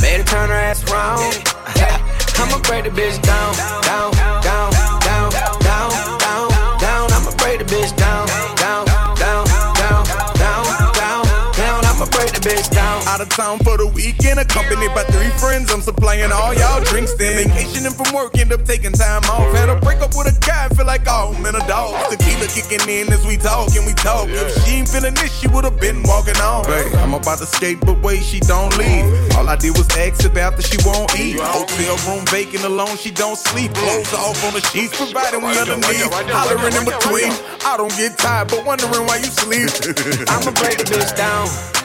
Made 0.00 0.18
her 0.18 0.24
turn 0.24 0.50
her 0.50 0.54
ass 0.54 0.88
around. 0.88 1.18
I'ma 2.38 2.62
break 2.62 2.84
the 2.84 2.90
bitch 2.90 3.20
down, 3.20 3.54
down, 3.82 4.12
down, 4.46 4.70
down, 5.02 5.30
down, 5.66 5.90
down, 6.22 6.48
down. 6.78 7.10
I'ma 7.10 7.32
break 7.38 7.58
the 7.58 7.64
bitch 7.64 7.90
down, 7.96 8.28
down, 8.54 8.86
down, 9.16 9.44
down, 9.74 10.06
down, 10.38 10.64
down, 10.94 11.26
down. 11.58 11.84
I'ma 11.84 12.06
break 12.06 12.30
the 12.32 12.40
bitch 12.40 12.70
down. 12.70 12.87
Out 13.18 13.26
of 13.26 13.34
town 13.34 13.58
for 13.66 13.76
the 13.76 13.88
weekend, 13.98 14.38
accompanied 14.38 14.94
by 14.94 15.02
three 15.10 15.34
friends. 15.42 15.74
I'm 15.74 15.82
supplying 15.82 16.30
all 16.30 16.54
y'all 16.54 16.78
drinks. 16.86 17.18
Then 17.18 17.34
vacationing 17.34 17.90
from 17.90 18.14
work, 18.14 18.38
end 18.38 18.52
up 18.54 18.62
taking 18.62 18.94
time 18.94 19.26
off. 19.26 19.42
Had 19.58 19.68
a 19.68 19.74
breakup 19.74 20.14
with 20.14 20.30
a 20.30 20.36
guy, 20.38 20.70
feel 20.70 20.86
like 20.86 21.02
oh 21.10 21.34
man 21.42 21.58
a 21.58 21.62
dog. 21.66 21.98
Tequila 22.14 22.46
kicking 22.46 22.78
in 22.86 23.10
as 23.10 23.26
we 23.26 23.34
talk 23.34 23.74
and 23.74 23.82
we 23.82 23.92
talk. 23.98 24.30
If 24.30 24.54
she 24.62 24.78
ain't 24.78 24.86
feeling 24.86 25.18
this, 25.18 25.34
she 25.34 25.48
would've 25.50 25.80
been 25.82 26.06
walking 26.06 26.38
on. 26.38 26.62
Babe, 26.70 26.94
I'm 27.02 27.10
about 27.10 27.42
to 27.42 27.46
skate, 27.50 27.82
but 27.82 27.98
wait, 28.06 28.22
she 28.22 28.38
don't 28.38 28.70
leave. 28.78 29.10
All 29.34 29.50
I 29.50 29.56
did 29.58 29.74
was 29.74 29.90
ask 29.98 30.22
if 30.22 30.36
after 30.38 30.62
she 30.62 30.78
won't 30.86 31.10
eat. 31.18 31.42
Hotel 31.42 31.98
room 32.06 32.22
vacant 32.30 32.62
alone, 32.62 32.94
she 33.02 33.10
don't 33.10 33.34
sleep. 33.34 33.74
Clothes 33.74 34.14
off 34.14 34.38
on 34.46 34.54
the 34.54 34.62
sheets, 34.70 34.94
providing 34.94 35.42
we 35.42 35.58
underneath. 35.58 36.06
Hollering 36.30 36.70
in 36.70 36.86
between. 36.86 37.34
I 37.66 37.74
don't 37.82 37.90
get 37.98 38.14
tired, 38.16 38.46
but 38.46 38.62
wondering 38.62 39.10
why 39.10 39.18
you 39.18 39.26
sleep. 39.34 39.74
I'ma 40.30 40.54
break 40.54 40.78
bitch 40.86 41.18
down. 41.18 41.77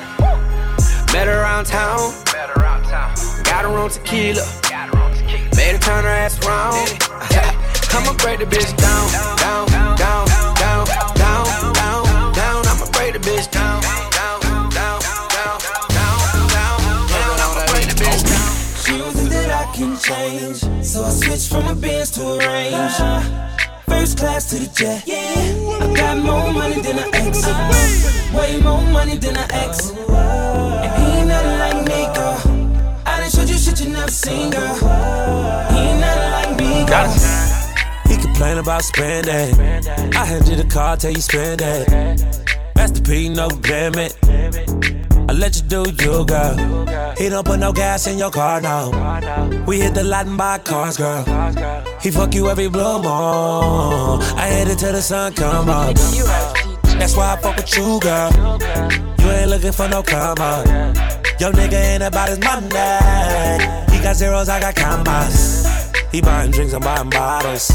Met 1.14 1.28
her 1.28 1.44
around 1.44 1.66
town. 1.66 2.12
Got 3.44 3.66
her 3.66 3.78
on 3.78 3.92
tequila. 3.92 4.42
Made 5.56 5.74
her 5.74 5.78
turn 5.78 6.04
her 6.06 6.10
ass 6.10 6.44
around. 6.44 6.74
I'ma 7.94 8.18
break 8.18 8.40
the 8.40 8.46
bitch 8.46 8.76
down, 8.76 9.06
down, 9.38 9.68
down, 9.70 10.26
down, 10.58 10.86
down, 11.16 11.46
down, 11.78 12.34
down. 12.34 12.66
I'ma 12.66 12.90
break 12.92 13.14
the 13.14 13.20
bitch 13.20 13.46
down, 13.52 13.80
down, 14.10 14.42
down, 14.42 14.72
down, 14.74 15.60
down, 15.94 16.20
down, 16.50 16.80
down. 17.14 17.40
I'ma 17.46 17.66
break 17.70 17.86
the 17.86 17.98
bitch 18.02 18.26
down. 18.26 18.50
She 18.82 18.98
don't 18.98 19.30
that 19.30 19.52
I 19.54 19.72
can 19.72 19.96
change, 19.96 20.84
so 20.84 21.04
I 21.04 21.12
switched 21.12 21.50
from 21.50 21.68
a 21.68 21.76
Benz 21.76 22.10
to 22.18 22.24
a 22.24 22.38
Range. 22.40 23.54
First 23.86 24.18
class 24.18 24.50
to 24.50 24.56
the 24.56 24.70
jet. 24.74 25.04
Yeah, 25.06 25.86
I 25.86 25.94
got 25.94 26.18
more 26.18 26.52
money 26.52 26.82
than 26.82 26.98
an 26.98 27.14
ex. 27.14 27.46
Way 28.34 28.60
more 28.62 28.82
money 28.92 29.18
than 29.18 29.38
an 29.38 29.52
ex. 29.52 29.94
Shit 34.14 34.32
you 34.32 34.50
never 34.50 34.50
seen, 34.50 34.50
girl. 34.50 34.76
He 35.72 36.00
nothing 36.00 36.32
like 36.32 36.58
me. 36.60 38.16
He 38.16 38.22
complain 38.22 38.58
about 38.58 38.84
spending. 38.84 39.60
I 40.16 40.26
hand 40.26 40.48
you 40.48 40.56
the 40.56 40.66
car, 40.66 40.98
tell 40.98 41.12
you 41.12 41.22
spend 41.22 41.62
it. 41.62 41.90
Master 42.76 43.02
P, 43.02 43.30
no 43.30 43.48
limit. 43.48 44.18
I 45.30 45.34
let 45.34 45.56
you 45.56 45.64
do 45.64 45.86
you, 46.04 46.26
girl. 46.26 47.16
He 47.18 47.30
don't 47.30 47.46
put 47.46 47.60
no 47.60 47.72
gas 47.72 48.08
in 48.08 48.18
your 48.18 48.32
car, 48.32 48.62
no. 48.62 48.92
We 49.66 49.80
hit 49.80 49.94
the 49.94 50.04
lot 50.04 50.28
and 50.28 50.38
buy 50.38 50.60
cars, 50.60 50.98
girl. 50.98 51.24
He 52.02 52.12
fuck 52.12 52.34
you 52.36 52.50
every 52.50 52.68
blue 52.68 53.02
moon. 53.02 54.22
I 54.38 54.50
hit 54.50 54.68
it 54.68 54.80
till 54.80 54.94
the 54.94 55.02
sun 55.02 55.34
come 55.34 55.70
up. 55.70 55.98
You 56.14 56.26
right, 56.26 56.54
DJ. 56.56 57.00
That's 57.00 57.16
why 57.16 57.34
I 57.34 57.42
fuck 57.42 57.56
with 57.56 57.76
you, 57.78 58.00
girl. 58.00 58.32
You 59.20 59.32
ain't 59.32 59.50
looking 59.50 59.72
for 59.72 59.88
no 59.88 60.04
come 60.04 60.38
up. 60.40 60.66
Yo, 61.40 61.52
nigga 61.52 61.74
ain't 61.74 62.04
about 62.04 62.30
his 62.30 62.40
money. 62.40 63.93
Got 64.04 64.18
zeros, 64.18 64.50
I 64.50 64.60
got 64.60 64.76
commas. 64.76 65.66
He 66.12 66.20
buying 66.20 66.52
drinks, 66.52 66.74
I'm 66.74 66.82
buying 66.82 67.10
bottles. 67.10 67.72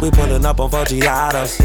We 0.00 0.08
pulling 0.12 0.46
up 0.46 0.60
on 0.60 0.70
four 0.70 0.84
Giados. 0.84 1.60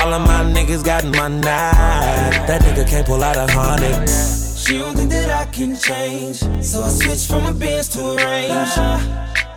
All 0.00 0.14
of 0.14 0.22
my 0.22 0.42
niggas 0.54 0.82
got 0.82 1.04
money. 1.04 1.42
That 1.42 2.62
nigga 2.62 2.88
can't 2.88 3.06
pull 3.06 3.22
out 3.22 3.36
a 3.36 3.46
hundred. 3.52 4.08
She 4.08 4.78
don't 4.78 4.96
think 4.96 5.10
that 5.10 5.28
I 5.28 5.44
can 5.52 5.76
change, 5.76 6.38
so 6.64 6.82
I 6.82 6.88
switched 6.88 7.28
from 7.28 7.44
a 7.44 7.52
Benz 7.52 7.88
to 7.90 8.00
a 8.00 8.16
Range. 8.16 9.04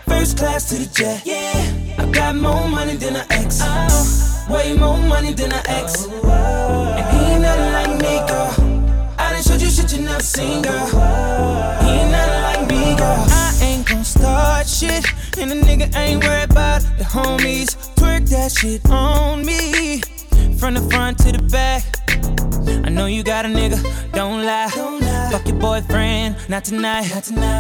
First 0.06 0.38
class 0.38 0.68
to 0.70 0.76
the 0.76 0.86
jet. 0.94 1.22
Yeah, 1.26 2.04
I 2.04 2.12
got 2.12 2.36
more 2.36 2.68
money 2.68 2.98
than 2.98 3.16
an 3.16 3.26
ex. 3.30 3.62
Way 4.50 4.76
more 4.76 4.98
money 4.98 5.32
than 5.32 5.54
an 5.54 5.64
ex. 5.68 6.06
And 6.06 7.06
he 7.16 7.32
ain't 7.32 7.42
nothing 7.44 7.72
like 7.72 8.02
me, 8.02 8.18
girl. 8.28 9.16
I 9.18 9.32
done 9.32 9.42
showed 9.42 9.62
you 9.62 9.70
shit 9.70 9.94
you 9.94 10.04
never 10.04 10.22
seen, 10.22 10.64
girl. 10.64 11.29
Shit, 14.80 15.04
and 15.38 15.52
the 15.52 15.56
nigga 15.56 15.94
ain't 15.96 16.24
worried 16.24 16.52
about 16.52 16.82
the 16.98 17.04
homies. 17.04 17.76
Twerk 17.96 18.30
that 18.30 18.52
shit 18.52 18.90
on 18.90 19.46
me, 19.46 20.00
from 20.58 20.76
the 20.76 20.82
front 20.90 21.18
to 21.20 21.32
the 21.34 21.44
back. 21.52 21.84
I 22.86 22.90
know 22.90 23.06
you 23.06 23.24
got 23.24 23.46
a 23.46 23.50
nigga, 23.50 23.80
don't 24.14 24.46
lie. 24.46 24.72
Don't 24.74 25.02
lie. 25.02 25.30
Fuck 25.32 25.48
your 25.48 25.58
boyfriend, 25.58 26.38
not 26.48 26.64
tonight. 26.64 27.12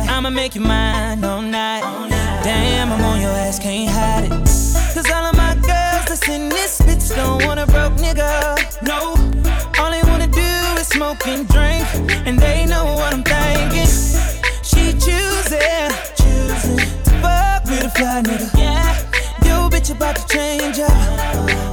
I'ma 0.09 0.29
make 0.29 0.55
you 0.55 0.61
mine 0.61 1.23
all 1.23 1.41
night. 1.41 1.83
all 1.83 2.07
night. 2.07 2.41
Damn, 2.43 2.91
I'm 2.93 3.03
on 3.03 3.19
your 3.19 3.31
ass, 3.31 3.59
can't 3.59 3.91
hide 3.91 4.25
it. 4.25 4.31
Cause 4.93 5.09
all 5.11 5.25
of 5.25 5.35
my 5.35 5.55
girls, 5.55 6.27
in 6.29 6.49
this 6.49 6.79
bitch 6.81 7.15
don't 7.15 7.45
want 7.45 7.59
a 7.59 7.65
broke 7.65 7.97
nigga. 7.99 8.31
No, 8.81 8.99
all 9.77 9.91
they 9.91 10.03
wanna 10.09 10.27
do 10.27 10.51
is 10.79 10.87
smoke 10.87 11.27
and 11.27 11.47
drink. 11.49 11.85
And 12.25 12.39
they 12.39 12.65
know 12.65 12.85
what 12.85 13.13
I'm 13.13 13.23
thinking. 13.23 13.89
She 14.63 14.93
choosing, 14.93 15.91
choosing 16.17 16.98
fuck 17.21 17.65
with 17.65 17.83
a 17.85 17.89
fly 17.89 18.21
nigga. 18.21 18.47
Yeah, 18.57 18.95
yo 19.45 19.69
bitch 19.69 19.91
about 19.91 20.15
to 20.15 20.27
change 20.27 20.79
up. 20.79 20.91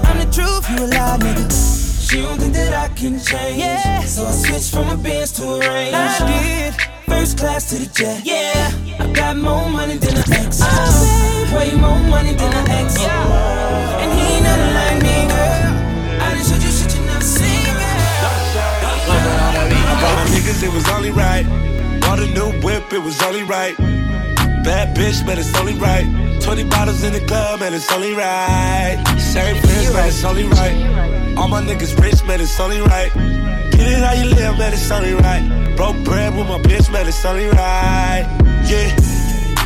I'm 0.09 0.19
the 0.19 0.29
truth, 0.33 0.69
you 0.71 0.85
a 0.85 0.87
lie 0.87 1.19
nigga. 1.19 1.76
She 2.09 2.23
don't 2.23 2.38
think 2.38 2.55
that 2.55 2.73
I 2.73 2.88
can 2.95 3.19
change. 3.19 3.59
Yeah, 3.59 4.00
so 4.03 4.26
I 4.26 4.33
switched 4.33 4.71
from 4.73 4.88
a 4.88 4.97
Benz 4.97 5.33
to 5.33 5.43
a 5.43 5.59
Range. 5.59 5.95
Uh-huh. 5.95 6.25
I 6.25 6.29
did. 6.31 6.75
First 7.07 7.38
class 7.38 7.71
to 7.71 7.76
the 7.76 7.87
jet. 7.87 8.25
Yeah, 8.25 8.71
I 9.00 9.11
got 9.12 9.37
more 9.37 9.69
money 9.69 9.97
than 9.97 10.17
an 10.17 10.33
ex. 10.33 10.61
Oh, 10.62 11.53
way 11.57 11.75
more 11.75 11.99
money 12.11 12.35
than 12.35 12.53
an 12.53 12.71
ex. 12.71 12.99
And 13.03 14.12
he 14.12 14.37
ain't 14.37 14.45
nothing 14.45 14.75
like 14.75 15.03
me, 15.03 15.17
girl. 15.26 16.23
I 16.23 16.35
done 16.35 16.45
showed 16.45 16.62
you 16.62 16.71
shit 16.71 16.95
you 16.95 17.05
never 17.07 17.23
seen, 17.23 17.67
I 19.09 19.95
bought 20.00 20.15
my 20.15 20.25
niggas, 20.35 20.62
it 20.62 20.73
was 20.73 20.88
only 20.91 21.11
right. 21.11 21.45
Bought 22.00 22.21
a 22.21 22.26
new 22.26 22.53
whip, 22.62 22.93
it 22.93 23.03
was 23.03 23.21
only 23.23 23.43
right. 23.43 23.75
Bad 24.67 24.97
bitch, 24.97 25.25
but 25.25 25.39
it's 25.39 25.57
only 25.61 25.75
right. 25.75 26.05
20 26.43 26.65
bottles 26.65 27.05
in 27.05 27.13
the 27.13 27.21
club, 27.21 27.63
and 27.63 27.73
it's 27.73 27.91
only 27.93 28.15
right. 28.15 28.99
Same 29.17 29.55
friends, 29.63 29.93
but 29.93 30.09
it's 30.09 30.25
only 30.25 30.43
right. 30.43 30.75
All 31.39 31.47
my 31.47 31.63
niggas 31.63 31.97
rich, 32.03 32.25
man, 32.25 32.41
it's 32.41 32.59
only 32.59 32.81
right. 32.81 33.15
Get 33.15 33.87
it 33.87 34.03
how 34.03 34.15
you 34.15 34.25
live, 34.35 34.59
man, 34.59 34.73
it's 34.73 34.91
only 34.91 35.15
right. 35.15 35.77
Broke 35.77 35.97
bread 36.03 36.35
with 36.37 36.49
my 36.49 36.59
bitch, 36.59 36.91
man, 36.91 37.07
it's 37.07 37.25
only 37.25 37.47
right. 37.47 38.27
Yeah. 38.67 38.91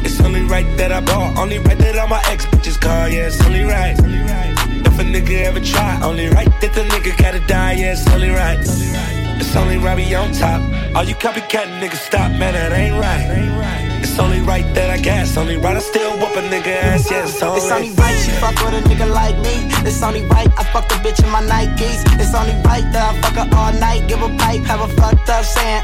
It's 0.04 0.20
only 0.20 0.42
right 0.42 0.66
that 0.76 0.92
I 0.92 1.00
bought, 1.00 1.38
only 1.38 1.58
right 1.60 1.78
that 1.78 1.96
all 1.96 2.08
my 2.08 2.22
ex 2.26 2.44
bitches 2.44 2.78
car, 2.78 3.08
yeah, 3.08 3.28
it's 3.28 3.40
only 3.46 3.62
right. 3.62 3.96
If 3.98 4.98
a 4.98 5.02
nigga 5.02 5.44
ever 5.48 5.60
try, 5.60 5.98
only 6.02 6.28
right 6.28 6.52
that 6.60 6.74
the 6.74 6.82
nigga 6.82 7.16
gotta 7.16 7.40
die, 7.46 7.72
yeah, 7.72 7.92
it's 7.92 8.06
only 8.08 8.28
right. 8.28 8.58
It's 8.60 9.56
only 9.56 9.78
right 9.78 9.96
we 9.96 10.14
on 10.14 10.30
top. 10.32 10.60
All 10.94 11.04
you 11.04 11.14
copycat 11.14 11.80
niggas 11.80 12.04
stop, 12.04 12.30
man, 12.32 12.52
that 12.52 12.72
ain't 12.72 13.00
right. 13.00 13.79
It's 14.02 14.18
only 14.18 14.40
right 14.40 14.66
that 14.74 14.90
I 14.90 14.98
gas, 14.98 15.36
only 15.36 15.56
right 15.56 15.76
I 15.76 15.80
still 15.80 16.12
whoop 16.18 16.36
a 16.36 16.42
nigga 16.42 16.72
ass, 16.82 17.10
yeah, 17.10 17.24
it's 17.24 17.42
only 17.42 17.58
It's 17.60 17.70
only 17.70 17.90
right 17.92 18.18
she 18.24 18.30
fuck 18.42 18.56
with 18.64 18.74
a 18.74 18.82
nigga 18.88 19.08
like 19.12 19.36
me. 19.38 19.56
It's 19.88 20.02
only 20.02 20.24
right 20.26 20.48
I 20.58 20.64
fuck 20.72 20.88
the 20.88 20.96
bitch 20.96 21.22
in 21.24 21.30
my 21.30 21.42
Nikes. 21.42 22.00
It's 22.20 22.34
only 22.34 22.54
right 22.64 22.84
that 22.92 23.14
I 23.14 23.20
fuck 23.20 23.34
her 23.40 23.48
all 23.56 23.72
night, 23.74 24.08
give 24.08 24.20
a 24.22 24.28
pipe, 24.36 24.62
have 24.64 24.80
her 24.80 24.88
fucked 24.96 25.28
up 25.28 25.44
saying. 25.44 25.82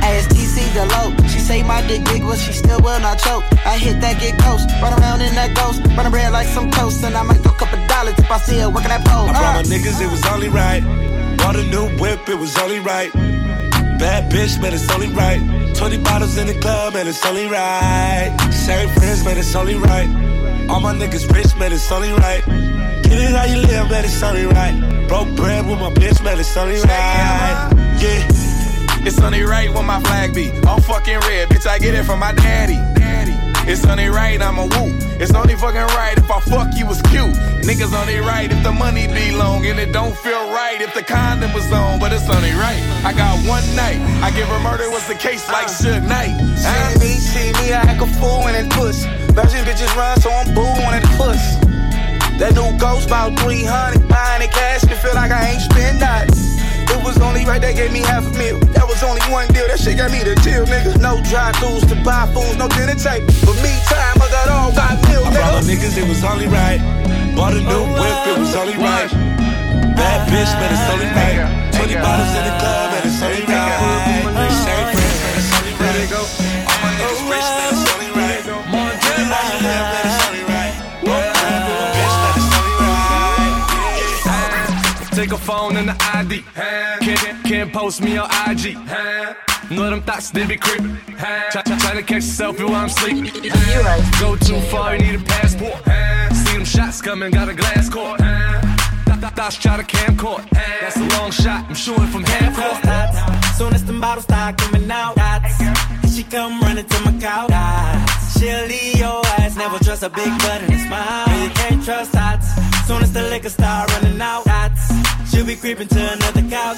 ASTC 0.00 0.56
the 0.74 0.84
low. 0.96 1.12
She 1.28 1.38
say 1.40 1.62
my 1.62 1.82
dick 1.86 2.04
big, 2.04 2.22
but 2.22 2.38
she 2.38 2.52
still 2.52 2.80
will 2.80 2.98
not 3.00 3.18
choke. 3.18 3.44
I 3.66 3.76
hit 3.76 4.00
that 4.00 4.20
get 4.20 4.38
close, 4.38 4.64
run 4.82 4.92
around 4.98 5.20
in 5.20 5.34
that 5.34 5.54
ghost, 5.54 5.80
run 5.96 6.10
red 6.12 6.32
like 6.32 6.48
some 6.48 6.70
toast, 6.70 7.04
and 7.04 7.14
I 7.16 7.22
might 7.22 7.42
go 7.42 7.50
couple 7.50 7.78
dollars 7.86 8.14
if 8.18 8.30
I 8.30 8.38
see 8.38 8.58
her 8.60 8.70
working 8.70 8.88
that 8.88 9.04
pole. 9.04 9.28
I 9.28 9.32
brought 9.32 9.54
my 9.54 9.60
Uh. 9.60 9.62
niggas, 9.64 10.00
it 10.00 10.10
was 10.10 10.24
only 10.26 10.48
right. 10.48 10.82
Bought 11.38 11.56
a 11.56 11.64
new 11.64 11.88
whip, 11.98 12.28
it 12.28 12.38
was 12.38 12.56
only 12.58 12.80
right. 12.80 13.12
Bad 14.00 14.32
bitch, 14.32 14.60
man, 14.62 14.72
it's 14.72 14.90
only 14.90 15.08
right. 15.08 15.40
20 15.80 15.96
bottles 16.02 16.36
in 16.36 16.46
the 16.46 16.52
club, 16.60 16.92
man, 16.92 17.08
it's 17.08 17.24
only 17.24 17.46
right. 17.46 18.36
Same 18.52 18.86
friends, 18.90 19.24
man, 19.24 19.38
it's 19.38 19.54
only 19.54 19.76
right. 19.76 20.06
All 20.68 20.78
my 20.78 20.92
niggas 20.92 21.26
rich, 21.32 21.56
man, 21.56 21.72
it's 21.72 21.90
only 21.90 22.12
right. 22.12 22.44
Get 23.02 23.16
it 23.16 23.30
how 23.30 23.46
you 23.46 23.56
live, 23.56 23.88
man, 23.88 24.04
it's 24.04 24.22
only 24.22 24.44
right. 24.44 25.08
Broke 25.08 25.34
bread 25.34 25.66
with 25.66 25.80
my 25.80 25.88
bitch, 25.88 26.22
man, 26.22 26.38
it's 26.38 26.54
only 26.54 26.74
right. 26.82 27.72
Yeah. 27.98 28.28
It's 29.06 29.18
only 29.22 29.40
right 29.40 29.72
when 29.72 29.86
my 29.86 30.00
flag 30.02 30.34
be 30.34 30.52
all 30.68 30.82
fucking 30.82 31.20
red. 31.20 31.48
Bitch, 31.48 31.66
I 31.66 31.78
get 31.78 31.94
it 31.94 32.04
from 32.04 32.20
my 32.20 32.32
daddy. 32.32 32.76
It's 33.70 33.86
only 33.86 34.08
right, 34.08 34.42
I'm 34.42 34.58
a 34.58 34.66
woo. 34.66 34.90
It's 35.22 35.32
only 35.32 35.54
fucking 35.54 35.94
right 35.94 36.18
if 36.18 36.28
I 36.28 36.40
fuck 36.40 36.74
you 36.74 36.86
was 36.86 37.00
cute. 37.02 37.38
Niggas 37.62 37.94
only 37.94 38.18
right 38.18 38.50
if 38.50 38.64
the 38.64 38.72
money 38.72 39.06
be 39.06 39.30
long. 39.30 39.64
And 39.64 39.78
it 39.78 39.92
don't 39.92 40.16
feel 40.16 40.50
right 40.50 40.80
if 40.80 40.92
the 40.92 41.04
condom 41.04 41.52
was 41.52 41.70
on. 41.70 42.00
But 42.00 42.12
it's 42.12 42.28
only 42.28 42.50
right. 42.50 42.82
I 43.06 43.12
got 43.12 43.38
one 43.46 43.62
night. 43.76 44.02
I 44.26 44.32
give 44.32 44.48
her 44.48 44.58
murder 44.58 44.90
was 44.90 45.06
the 45.06 45.14
case 45.14 45.46
like 45.46 45.66
uh. 45.66 45.78
Suge 45.78 46.02
Knight. 46.02 46.34
See 46.58 46.98
me, 46.98 47.14
see 47.14 47.52
me, 47.62 47.72
I 47.72 47.86
act 47.86 48.02
a 48.02 48.08
fool 48.18 48.48
in 48.48 48.58
that 48.58 48.72
puss. 48.72 49.04
Virgin 49.38 49.62
bitches 49.62 49.94
run, 49.94 50.18
so 50.20 50.30
I'm 50.30 50.52
booing 50.52 50.90
at 50.90 51.02
the 51.02 51.14
puss. 51.14 51.38
That 52.40 52.58
new 52.58 52.76
ghost 52.76 53.06
about 53.06 53.38
300, 53.38 54.08
buying 54.08 54.42
it 54.42 54.50
cash, 54.50 54.82
and 54.82 54.98
feel 54.98 55.14
like 55.14 55.30
I 55.30 55.50
ain't 55.50 55.62
spend 55.62 56.00
that. 56.00 56.39
It 56.90 57.02
was 57.04 57.18
only 57.18 57.44
right 57.44 57.60
they 57.60 57.74
gave 57.74 57.92
me 57.92 58.00
half 58.00 58.26
a 58.26 58.32
meal. 58.36 58.58
That 58.74 58.86
was 58.86 59.02
only 59.02 59.22
one 59.30 59.48
deal, 59.54 59.66
that 59.68 59.78
shit 59.78 59.96
got 59.96 60.10
me 60.10 60.22
the 60.22 60.34
deal, 60.42 60.66
nigga. 60.66 60.98
No 60.98 61.22
drive 61.30 61.54
throughs 61.56 61.86
to 61.88 61.96
buy 62.02 62.26
fools, 62.34 62.56
no 62.56 62.68
dinner 62.68 62.98
tape. 62.98 63.24
For 63.46 63.54
me, 63.62 63.72
time, 63.86 64.16
I 64.18 64.26
got 64.30 64.48
all 64.48 64.72
got 64.72 64.98
meal, 65.08 65.22
I 65.24 65.30
brought 65.30 65.54
my 65.58 65.62
niggas, 65.62 65.96
it 65.96 66.06
was 66.08 66.22
only 66.24 66.46
right. 66.46 66.80
Bought 67.36 67.54
a 67.54 67.62
new 67.62 67.84
whip, 67.94 68.18
it 68.30 68.38
was 68.38 68.54
only 68.54 68.76
right. 68.76 69.10
Bad 69.96 70.28
bitch, 70.28 70.52
man, 70.58 70.70
it's 70.74 70.86
only 70.90 71.08
right. 71.14 71.70
20 71.72 71.94
bottles 72.02 72.32
in 72.34 72.44
the 72.44 72.54
club, 72.58 72.89
phone 85.50 85.76
and 85.76 85.88
the 85.88 85.96
ID. 86.14 86.44
Can't, 87.04 87.44
can't 87.44 87.72
post 87.72 88.00
me 88.02 88.16
on 88.16 88.28
IG. 88.48 88.76
Know 89.70 89.90
them 89.90 90.02
thoughts, 90.02 90.30
they 90.30 90.46
be 90.46 90.56
creeping. 90.56 90.96
Try, 91.50 91.62
try, 91.62 91.78
try 91.84 91.94
to 91.94 92.02
catch 92.02 92.24
a 92.30 92.32
selfie 92.38 92.64
while 92.70 92.84
I'm 92.86 92.88
sleeping. 92.88 93.24
Go 94.20 94.36
too 94.36 94.60
far, 94.70 94.94
you 94.96 95.02
need 95.06 95.20
a 95.20 95.24
passport. 95.24 95.78
See 96.42 96.54
them 96.56 96.64
shots 96.64 97.02
coming, 97.02 97.32
got 97.32 97.48
a 97.48 97.54
glass 97.54 97.88
court. 97.88 98.18
Th- 98.20 99.20
th- 99.20 99.32
Thoughts 99.38 99.56
try 99.56 99.76
to 99.76 99.86
camcord. 99.94 100.48
That's 100.80 100.96
a 100.96 101.06
long 101.16 101.30
shot, 101.32 101.64
I'm 101.68 101.74
shooting 101.74 102.06
from 102.14 102.22
half 102.24 102.52
court. 102.60 103.56
Soon 103.58 103.74
as 103.74 103.84
the 103.84 103.92
bottles 103.94 104.24
start 104.24 104.56
coming 104.56 104.88
out, 104.90 105.16
dots. 105.16 105.54
She 106.14 106.22
come 106.24 106.60
running 106.60 106.86
to 106.86 106.98
my 107.06 107.12
couch. 107.26 107.50
She'll 108.38 108.66
leave 108.66 108.98
your 109.04 109.20
ass, 109.38 109.56
never 109.56 109.78
trust 109.82 110.02
a 110.04 110.10
big 110.10 110.32
butt 110.42 110.62
and 110.62 110.72
a 110.74 110.78
smile. 110.86 111.42
You 111.42 111.50
can't 111.50 111.84
trust 111.84 112.12
dots. 112.12 112.46
Soon 112.86 113.02
as 113.02 113.12
the 113.12 113.22
liquor 113.32 113.50
start 113.50 113.90
running 113.92 114.20
out, 114.20 114.44
dots. 114.44 114.69
She'll 115.30 115.46
be 115.46 115.56
creeping 115.56 115.88
to 115.88 116.12
another 116.12 116.42
couch. 116.48 116.76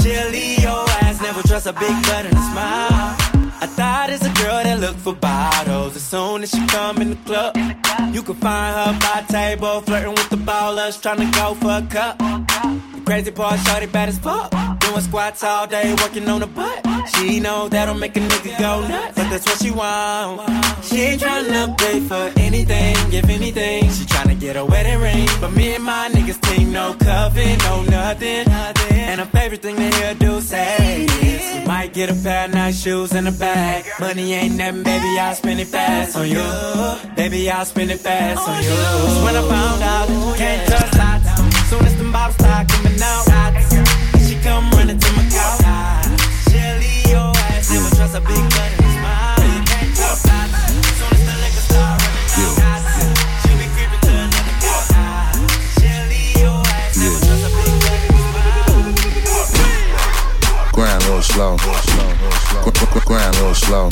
She'll 0.00 0.30
leave 0.30 0.62
your 0.62 0.84
ass, 1.02 1.20
never 1.20 1.42
trust 1.42 1.66
a 1.66 1.72
big 1.72 1.94
butt 2.02 2.26
and 2.26 2.36
a 2.36 2.44
smile. 2.52 3.16
I 3.60 3.66
thought 3.66 4.10
it's 4.10 4.24
a 4.24 4.32
girl 4.42 4.62
that 4.62 4.80
look 4.80 4.96
for 4.96 5.14
bottles. 5.14 5.96
As 5.96 6.02
soon 6.02 6.42
as 6.42 6.50
she 6.50 6.66
come 6.66 7.00
in 7.00 7.10
the 7.10 7.16
club, 7.24 7.56
you 8.12 8.22
can 8.22 8.34
find 8.34 8.76
her 8.76 8.98
by 9.00 9.24
table, 9.28 9.80
flirting 9.80 10.10
with 10.10 10.28
the 10.28 10.36
ballers, 10.36 11.00
trying 11.00 11.18
to 11.18 11.38
go 11.38 11.54
for 11.54 11.78
a 11.78 11.86
cup. 11.88 12.20
Crazy 13.04 13.30
part, 13.30 13.60
shorty 13.60 13.86
bad 13.86 14.08
as 14.08 14.18
fuck. 14.18 14.50
Doing 14.80 15.00
squats 15.02 15.44
all 15.44 15.66
day, 15.66 15.94
working 16.00 16.26
on 16.28 16.40
the 16.40 16.46
butt. 16.46 16.86
She 17.14 17.38
know 17.38 17.68
that'll 17.68 17.94
make 17.94 18.16
a 18.16 18.20
nigga 18.20 18.58
go 18.58 18.80
nuts, 18.88 19.14
but 19.16 19.28
that's 19.28 19.44
what 19.44 19.58
she 19.62 19.70
want. 19.70 20.40
She 20.84 21.00
ain't 21.02 21.20
tryna 21.20 21.76
pay 21.76 22.00
for 22.00 22.32
anything, 22.40 22.96
if 23.12 23.28
anything. 23.28 23.90
She 23.90 24.04
tryna 24.04 24.40
get 24.40 24.56
a 24.56 24.64
wedding 24.64 25.00
ring. 25.00 25.28
But 25.40 25.50
me 25.52 25.74
and 25.74 25.84
my 25.84 26.08
niggas 26.12 26.40
team, 26.48 26.72
no 26.72 26.94
coven, 26.94 27.58
no 27.58 27.82
nothing. 27.82 28.48
And 28.48 29.20
her 29.20 29.26
favorite 29.26 29.60
thing 29.60 29.76
to 29.76 29.96
hear 29.96 30.14
do 30.14 30.40
say 30.40 31.04
is, 31.04 31.60
we 31.60 31.66
might 31.66 31.92
get 31.92 32.10
a 32.10 32.14
pair 32.14 32.46
of 32.46 32.54
nice 32.54 32.82
shoes 32.82 33.12
and 33.12 33.28
a 33.28 33.32
bag. 33.32 33.84
Money 34.00 34.32
ain't 34.32 34.56
nothing, 34.56 34.82
baby, 34.82 35.18
I'll 35.18 35.34
spend 35.34 35.60
it 35.60 35.68
fast 35.68 36.16
on 36.16 36.26
you. 36.26 36.42
Baby, 37.16 37.50
I'll 37.50 37.66
spend 37.66 37.90
it 37.90 38.00
fast 38.00 38.48
on 38.48 38.62
you. 38.64 39.24
When 39.24 39.36
I 39.36 39.42
found 39.46 39.82
out 39.82 40.08
you 40.08 40.34
can't 40.36 40.68
dots, 40.70 40.83
soon 41.66 41.84
as 41.86 41.96
the 41.96 42.04
bottles 42.12 42.34
start 42.36 42.68
coming 42.68 43.00
out, 43.00 43.24
she 44.26 44.36
come 44.40 44.70
running 44.72 44.98
to 44.98 45.12
my 45.12 45.24
couch. 45.30 45.60
She'll 46.50 46.76
leave 46.78 47.06
your 47.08 47.32
ass, 47.48 47.70
never 47.70 47.90
trust 47.96 48.14
a 48.14 48.20
big 48.20 48.44
butt 48.54 48.70
and 48.74 48.84
a 48.84 48.90
smile. 48.92 49.40
You 49.40 49.62
can't 49.64 49.96
trust 49.96 50.22
soon 50.98 51.12
as 51.12 51.22
the 51.24 51.34
liquor 51.42 51.64
start 51.68 52.02
running 52.02 52.28
out, 52.36 52.56
dots, 52.60 52.84
she'll 53.42 53.58
be 53.58 53.66
creeping 53.74 54.02
to 54.06 54.12
another 54.12 54.56
couch. 54.60 54.92
She'll 55.80 56.04
leave 56.12 56.36
your 56.44 56.60
ass, 56.60 56.96
never 57.00 57.20
trust 57.24 57.44
a 57.44 57.50
big 57.56 57.74
and 57.92 58.12
a 58.12 59.08
smile. 59.44 59.72
Grind 60.72 61.02
real 61.04 61.22
slow. 61.22 61.56
Gr- 62.64 62.70
gr- 62.70 62.98
gr- 62.98 63.04
Grind 63.04 63.36
real 63.36 63.54
slow. 63.54 63.90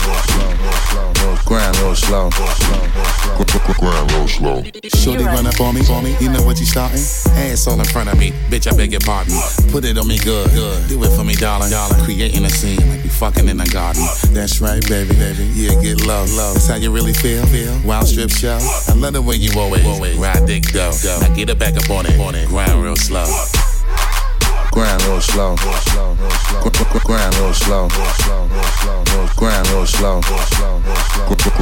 Grind 1.44 1.76
real 1.76 1.94
slow. 1.94 2.30
Grind 2.34 4.10
real 4.12 4.28
slow. 4.28 4.62
Shorty 4.96 5.24
run 5.24 5.46
up 5.46 5.60
on 5.60 5.74
me, 5.74 5.82
on 5.90 6.04
me. 6.04 6.16
You 6.20 6.30
know 6.30 6.42
what 6.42 6.58
you 6.58 6.64
starting? 6.64 6.96
Ass 7.36 7.66
all 7.66 7.78
in 7.78 7.84
front 7.84 8.08
of 8.08 8.18
me, 8.18 8.30
bitch. 8.48 8.72
I 8.72 8.74
beg 8.74 8.92
your 8.92 9.00
pardon. 9.00 9.34
Put 9.70 9.84
it 9.84 9.98
on 9.98 10.08
me 10.08 10.16
good, 10.18 10.50
good. 10.52 10.88
Do 10.88 11.04
it 11.04 11.10
for 11.14 11.22
me, 11.22 11.34
darling, 11.34 11.70
darling. 11.70 12.02
Creating 12.04 12.46
a 12.46 12.50
scene 12.50 12.80
like 12.88 13.02
we 13.02 13.10
fucking 13.10 13.46
in 13.46 13.60
a 13.60 13.66
garden. 13.66 14.02
That's 14.30 14.62
right, 14.62 14.80
baby, 14.88 15.14
baby. 15.16 15.44
Yeah, 15.52 15.78
get 15.82 16.06
low, 16.06 16.24
low. 16.30 16.54
That's 16.54 16.68
how 16.68 16.76
you 16.76 16.90
really 16.90 17.12
feel, 17.12 17.44
feel. 17.46 17.78
Wild 17.84 18.08
strip 18.08 18.30
show. 18.30 18.58
I 18.88 18.94
love 18.94 19.12
the 19.12 19.20
way 19.20 19.36
you 19.36 19.52
always, 19.60 19.84
always 19.84 20.16
ride 20.16 20.46
dick 20.46 20.64
dough. 20.72 20.92
Now 21.20 21.34
get 21.34 21.50
it 21.50 21.58
back 21.58 21.76
up 21.76 21.90
on 21.90 22.06
it, 22.06 22.18
on 22.18 22.34
it. 22.34 22.48
Grind 22.48 22.82
real 22.82 22.96
slow. 22.96 23.26
Grind 24.72 25.02
real 25.04 25.20
slow. 25.20 25.54
Gr- 25.56 26.70
gr- 26.70 26.84
gr- 26.92 26.98
Grind 27.04 27.34
real 27.36 27.52
slow. 27.54 27.88
Grind 29.36 29.68
real 29.70 29.86
slow. 29.86 30.20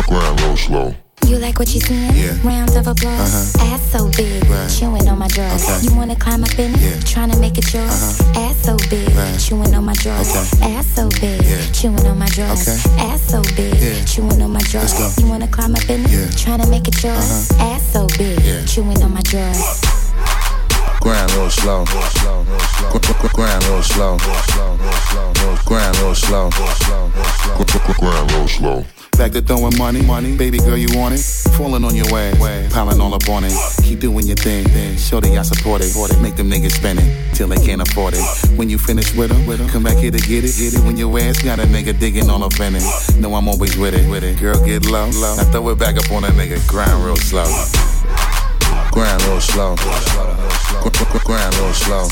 Grind 0.09 0.41
real 0.41 0.57
slow. 0.57 0.95
You 1.27 1.39
like 1.39 1.59
what 1.59 1.73
you 1.75 1.81
seeing? 1.81 2.15
Yeah. 2.17 2.35
Rounds 2.43 2.75
of 2.77 2.87
applause. 2.87 3.55
Uh-huh. 3.55 3.75
Ass 3.75 3.83
so 3.93 4.09
big, 4.17 4.45
Right. 4.51 4.69
chewing 4.69 5.07
on 5.09 5.19
my 5.19 5.29
drawers. 5.29 5.63
Okay. 5.65 5.87
You 5.87 5.95
wanna 5.95 6.17
climb 6.17 6.43
up 6.43 6.59
in 6.59 6.75
it? 6.75 6.81
Yeah. 6.81 7.01
Trying 7.01 7.31
to 7.31 7.39
make 7.39 7.57
it 7.59 7.73
yours. 7.73 8.21
Uh-huh. 8.21 8.41
Ass 8.41 8.57
so 8.65 8.77
big, 8.89 9.09
Right. 9.15 9.39
chewing 9.39 9.75
on 9.75 9.85
my 9.85 9.93
drawers. 9.95 10.29
Okay. 10.31 10.75
Ass 10.75 10.87
so 10.95 11.09
big, 11.21 11.43
Yeah. 11.45 11.71
chewing 11.73 12.07
on 12.07 12.19
my 12.19 12.27
drawers. 12.31 12.67
Okay. 12.67 12.79
Ass 12.99 13.21
so 13.29 13.43
big, 13.55 13.75
Yeah. 13.81 14.05
chewing 14.05 14.43
on 14.43 14.53
my 14.53 14.61
drawers. 14.63 15.19
You 15.21 15.27
wanna 15.29 15.47
climb 15.49 15.75
up 15.77 15.89
in 15.89 16.05
it? 16.05 16.11
Yeah. 16.11 16.27
Trying 16.37 16.61
to 16.63 16.67
make 16.69 16.89
it 16.89 17.01
yours. 17.03 17.19
Uh-huh. 17.51 17.75
Ass 17.75 17.83
so 17.93 18.07
big, 18.19 18.41
Yeah. 18.45 18.65
chewing 18.67 19.01
on 19.03 19.15
my 19.15 19.23
drawers. 19.23 19.59
Grind 21.01 21.33
real 21.33 21.51
slow. 21.51 21.85
Gr- 21.85 22.99
gr- 22.99 23.13
gr- 23.21 23.29
Grind 23.35 23.65
real 23.65 23.83
slow. 23.83 24.17
Grind 25.65 25.97
real 25.99 26.15
slow. 26.15 26.51
Grind 27.99 28.33
real 28.33 28.49
slow. 28.49 28.85
Back 29.17 29.33
to 29.33 29.43
throwing 29.43 29.77
money, 29.77 30.01
money. 30.03 30.37
Baby 30.37 30.59
girl, 30.59 30.77
you 30.77 30.89
want 30.99 31.15
it? 31.15 31.21
Falling 31.57 31.85
on 31.85 31.95
your 31.95 32.11
way, 32.11 32.33
piling 32.71 33.01
all 33.01 33.13
up 33.15 33.29
on 33.29 33.45
it. 33.45 33.53
Keep 33.83 34.01
doing 34.01 34.27
your 34.27 34.37
thing, 34.37 34.65
shorty, 34.97 35.37
I 35.37 35.43
support 35.43 35.83
it. 35.83 35.93
Make 36.23 36.37
them 36.37 36.51
niggas 36.51 36.73
spend 36.73 37.01
it 37.01 37.35
till 37.35 37.49
they 37.49 37.57
can't 37.57 37.83
afford 37.83 38.15
it. 38.17 38.25
When 38.57 38.71
you 38.71 38.79
finish 38.79 39.15
with 39.15 39.31
them, 39.31 39.69
come 39.69 39.83
back 39.83 39.99
here 39.99 40.11
to 40.11 40.19
get 40.19 40.45
it. 40.45 40.57
Get 40.57 40.75
it 40.75 40.81
when 40.85 40.97
your 40.97 41.19
ass 41.19 41.43
got 41.43 41.59
a 41.59 41.65
nigga 41.65 41.99
digging 41.99 42.31
all 42.31 42.43
up 42.43 42.59
in 42.61 42.77
it. 42.77 42.83
No, 43.19 43.35
I'm 43.35 43.49
always 43.49 43.77
with 43.77 43.95
it. 43.95 44.09
With 44.09 44.25
it. 44.25 44.39
Girl, 44.39 44.59
get 44.65 44.87
low, 44.87 45.11
low. 45.11 45.37
Now 45.37 45.45
throw 45.45 45.69
it 45.69 45.79
back 45.79 45.97
up 45.97 46.11
on 46.11 46.25
a 46.25 46.29
nigga. 46.29 46.67
Grind 46.67 47.05
real 47.05 47.17
slow. 47.17 47.45
Grind 48.91 49.23
real 49.25 49.41
slow. 49.41 49.77
Gr- 50.81 50.89
gr- 50.91 51.05
gr- 51.13 51.25
Grind 51.25 51.55
real 51.57 51.73
slow. 51.75 52.09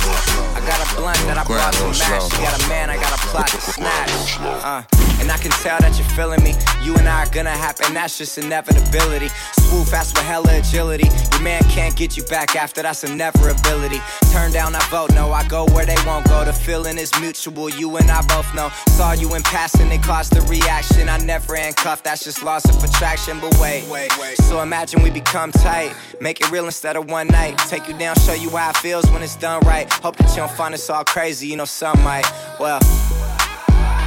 I 0.55 0.61
got 0.67 0.81
a 0.85 0.95
blunt 0.97 1.19
that 1.27 1.39
I 1.39 1.45
brought 1.45 1.73
to 1.75 1.85
match. 1.89 2.31
She 2.33 2.43
got 2.43 2.63
a 2.63 2.69
man, 2.69 2.91
I 2.91 2.97
got 2.97 3.13
a 3.13 3.21
plot 3.29 3.49
to 3.49 3.61
snatch. 3.61 4.39
Uh, 4.41 4.83
and 5.21 5.31
I 5.31 5.37
can 5.37 5.51
tell 5.51 5.79
that 5.81 5.99
you're 5.99 6.09
feeling 6.17 6.43
me. 6.43 6.55
You 6.83 6.97
and 6.97 7.09
I 7.09 7.25
are 7.25 7.31
gonna 7.31 7.51
happen, 7.51 7.95
that's 7.95 8.19
just 8.19 8.39
inevitability. 8.39 9.29
Swoop 9.61 9.89
fast 9.89 10.17
with 10.17 10.25
hella 10.25 10.59
agility. 10.59 11.09
Your 11.33 11.43
man 11.43 11.63
can't 11.65 11.97
get 11.97 12.17
you 12.17 12.23
back 12.25 12.57
after, 12.57 12.83
that's 12.83 13.05
a 13.05 13.15
never 13.15 13.49
ability. 13.49 14.01
Turn 14.33 14.53
down, 14.53 14.75
I 14.75 14.81
vote 14.89 15.13
no. 15.15 15.33
I 15.33 15.47
go 15.49 15.67
where 15.67 15.87
they 15.87 15.97
won't 16.07 16.27
go. 16.27 16.45
The 16.45 16.53
feeling 16.53 16.99
is 16.99 17.13
mutual, 17.21 17.71
you 17.71 17.97
and 17.97 18.11
I 18.11 18.23
both 18.23 18.53
know. 18.55 18.71
Saw 18.97 19.13
you 19.13 19.35
in 19.35 19.43
passing, 19.43 19.91
it 19.91 20.03
caused 20.03 20.35
the 20.35 20.43
reaction. 20.43 21.09
I 21.09 21.19
never 21.19 21.57
handcuffed, 21.57 22.05
that's 22.05 22.25
just 22.25 22.43
loss 22.43 22.65
of 22.69 22.83
attraction. 22.83 23.39
But 23.41 23.57
wait, 23.59 23.89
wait, 23.89 24.17
wait. 24.19 24.37
So 24.39 24.61
imagine 24.61 25.03
we 25.03 25.11
become 25.11 25.53
tight. 25.53 25.95
Make 26.21 26.41
it 26.41 26.51
real 26.51 26.67
instead 26.67 26.97
of 26.97 27.11
one 27.11 27.29
night. 27.29 27.59
Take 27.69 27.89
you 27.89 27.99
down, 27.99 28.17
show 28.17 28.35
you 28.35 28.51
how 28.51 28.71
it 28.71 28.77
feels 28.77 29.11
when 29.11 29.23
it's 29.23 29.37
done 29.37 29.61
right. 29.67 29.93
Hope 29.93 30.17
that 30.17 30.31
you 30.31 30.37
don't 30.37 30.51
find 30.51 30.75
us 30.75 30.89
all 30.91 31.05
crazy, 31.05 31.49
you 31.49 31.57
know 31.57 31.65
some 31.65 32.03
might. 32.03 32.27
Well, 32.59 32.81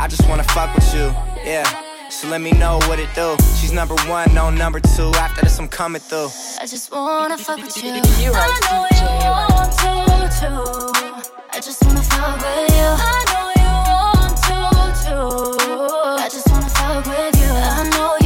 I 0.01 0.07
just 0.07 0.27
wanna 0.27 0.43
fuck 0.43 0.73
with 0.73 0.91
you, 0.95 1.13
yeah. 1.45 1.63
So 2.09 2.27
let 2.27 2.41
me 2.41 2.51
know 2.53 2.79
what 2.87 2.97
it 2.97 3.09
do. 3.13 3.37
She's 3.59 3.71
number 3.71 3.93
one, 4.09 4.33
no 4.33 4.49
number 4.49 4.79
two. 4.79 5.11
After 5.13 5.41
this, 5.41 5.59
I'm 5.59 5.67
coming 5.67 6.01
through. 6.01 6.29
I 6.59 6.65
just 6.65 6.91
wanna 6.91 7.37
fuck 7.37 7.57
with 7.57 7.77
you. 7.83 7.93
You 8.17 8.31
right, 8.31 8.49
I 8.51 8.59
know 8.65 8.81
you 8.97 9.07
you 9.21 9.31
want 9.53 9.71
to 9.77 9.91
too. 10.39 11.21
I 11.53 11.59
just 11.61 11.85
wanna 11.85 12.01
fuck 12.01 12.35
with 12.41 12.73
you. 12.77 12.89
I 12.97 13.25
know 13.29 13.45
you 13.61 13.71
want 13.93 14.35
to 14.47 14.57
too. 15.05 16.17
I 16.25 16.27
just 16.31 16.49
wanna 16.49 16.69
fuck 16.69 17.05
with 17.05 17.39
you. 17.39 17.51
I 17.53 17.87
know 17.93 18.20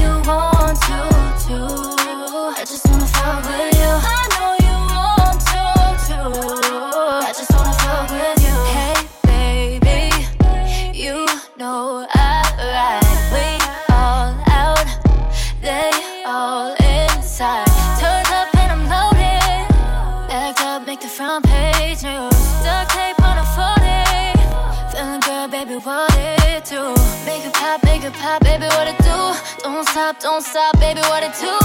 stop, 30.05 30.19
don't 30.19 30.43
stop, 30.43 30.79
baby, 30.79 31.01
what 31.09 31.23
it 31.23 31.33
do? 31.39 31.57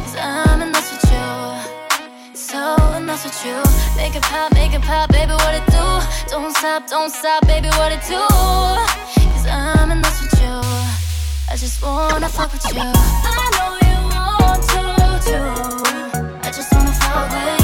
Cause 0.00 0.16
I'm 0.16 0.62
in 0.62 0.72
love 0.72 0.88
with 0.92 1.04
you. 1.12 2.34
So 2.34 2.56
in 2.96 3.06
love 3.06 3.22
with 3.22 3.44
you. 3.44 3.58
Make 3.96 4.16
it 4.16 4.22
pop, 4.22 4.50
make 4.54 4.72
it 4.72 4.80
pop, 4.80 5.10
baby, 5.10 5.32
what 5.32 5.54
it 5.54 5.66
do? 5.66 5.86
Don't 6.30 6.56
stop, 6.56 6.88
don't 6.88 7.10
stop, 7.10 7.46
baby, 7.46 7.68
what 7.76 7.92
it 7.92 8.00
do? 8.08 8.22
Cause 9.32 9.46
I'm 9.46 9.90
in 9.92 10.00
love 10.00 10.20
with 10.22 10.40
you. 10.40 10.56
I 11.52 11.56
just 11.56 11.82
wanna 11.82 12.30
fuck 12.30 12.50
with 12.52 12.64
you. 12.72 12.80
I 12.80 13.44
know 13.56 13.70
you 13.88 13.96
want 14.14 14.62
to 14.72 14.82
too. 15.28 16.48
I 16.48 16.50
just 16.50 16.72
wanna 16.72 16.92
fuck 16.92 17.30
with 17.30 17.58
you. 17.58 17.63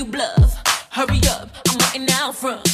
You 0.00 0.06
bluff. 0.06 0.54
Hurry 0.92 1.20
up, 1.28 1.50
I'm 1.68 1.76
waiting 1.78 2.08
out 2.14 2.34
front. 2.34 2.66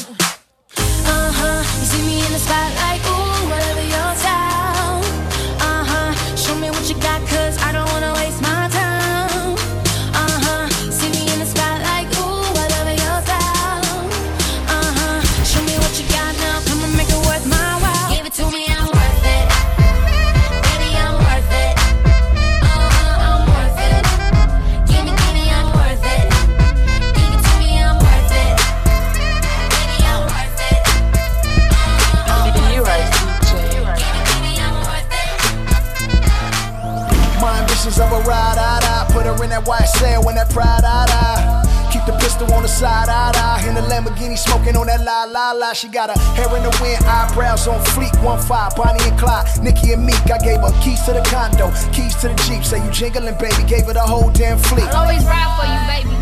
Uh 0.78 1.32
huh. 1.38 1.58
You 1.80 1.86
see 1.90 2.02
me 2.06 2.24
in 2.24 2.32
the 2.32 2.38
spotlight, 2.38 3.02
ooh, 3.10 3.35
side, 42.76 43.08
I 43.08 43.32
die. 43.32 43.68
In 43.68 43.74
the 43.74 43.80
Lamborghini 43.80 44.36
smoking 44.36 44.76
on 44.76 44.86
that 44.86 45.00
la 45.00 45.24
la 45.24 45.52
la. 45.52 45.72
She 45.72 45.88
got 45.88 46.10
her 46.12 46.20
hair 46.36 46.50
in 46.56 46.62
the 46.62 46.72
wind, 46.80 47.02
eyebrows 47.04 47.66
on 47.66 47.80
fleek. 47.96 48.12
One 48.22 48.40
five, 48.42 48.76
Bonnie 48.76 49.02
and 49.08 49.18
Clyde, 49.18 49.48
Nicki 49.62 49.92
and 49.92 50.04
Meek. 50.04 50.20
I 50.28 50.38
gave 50.38 50.60
her 50.60 50.74
keys 50.84 51.00
to 51.06 51.12
the 51.16 51.24
condo, 51.24 51.72
keys 51.96 52.14
to 52.20 52.28
the 52.28 52.36
Jeep. 52.44 52.62
Say 52.64 52.84
you 52.84 52.90
jingling, 52.92 53.38
baby. 53.40 53.64
Gave 53.64 53.86
her 53.86 53.94
the 53.94 54.04
whole 54.04 54.30
damn 54.30 54.58
fleet. 54.58 54.84
I'll 54.92 55.08
always 55.08 55.24
ride 55.24 55.52
for 55.56 55.66
you, 55.66 55.80
baby. 55.88 56.14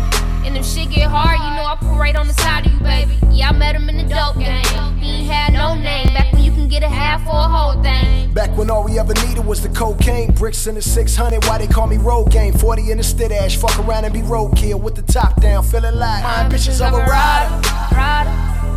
And 0.47 0.55
if 0.57 0.65
shit 0.65 0.89
get 0.89 1.09
hard, 1.09 1.37
you 1.43 1.51
know 1.59 1.67
I 1.67 1.75
right 1.99 2.15
on 2.15 2.27
the 2.27 2.33
side 2.33 2.65
of 2.65 2.71
you, 2.71 2.79
baby. 2.79 3.17
Yeah, 3.31 3.49
I 3.49 3.51
met 3.51 3.75
him 3.75 3.89
in 3.89 3.97
the 3.97 4.07
dope 4.07 4.37
game. 4.37 4.63
He 4.99 5.21
ain't 5.21 5.31
had 5.31 5.53
no 5.53 5.75
name 5.75 6.07
back 6.13 6.34
get 6.79 6.83
a 6.83 6.93
half 6.93 7.23
for 7.23 7.29
a 7.29 7.47
whole 7.47 7.81
thing. 7.81 8.33
Back 8.33 8.55
when 8.57 8.69
all 8.69 8.83
we 8.83 8.99
ever 8.99 9.13
needed 9.25 9.45
was 9.45 9.61
the 9.61 9.69
cocaine, 9.69 10.33
bricks 10.33 10.67
in 10.67 10.75
the 10.75 10.81
600. 10.81 11.45
Why 11.45 11.57
they 11.57 11.67
call 11.67 11.87
me 11.87 11.95
road 11.97 12.31
game? 12.31 12.53
40 12.53 12.91
in 12.91 12.97
the 12.97 13.03
stid 13.03 13.31
ash, 13.31 13.55
fuck 13.55 13.79
around 13.79 14.03
and 14.03 14.13
be 14.13 14.19
roadkill 14.21 14.81
with 14.81 14.95
the 14.95 15.01
top 15.01 15.39
down, 15.39 15.63
feeling 15.63 15.95
like 15.95 16.21
my 16.23 16.43
ambitions 16.43 16.81
of 16.81 16.93
a 16.93 16.97
rider. 16.97 17.49
Rider, 17.95 18.31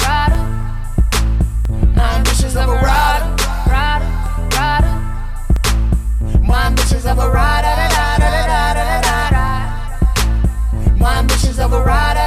rider. 0.07 0.43
My 1.97 2.15
ambitions 2.15 2.55
of 2.55 2.69
a 2.69 2.75
rider. 2.75 3.25
Rider, 3.67 4.07
rider. 4.55 4.95
My 6.47 6.67
ambitions 6.67 7.05
of 7.05 7.19
a 7.19 7.29
rider. 7.29 7.67
My 10.99 11.19
ambitions 11.19 11.59
of 11.59 11.73
a 11.73 11.83
rider. 11.83 12.21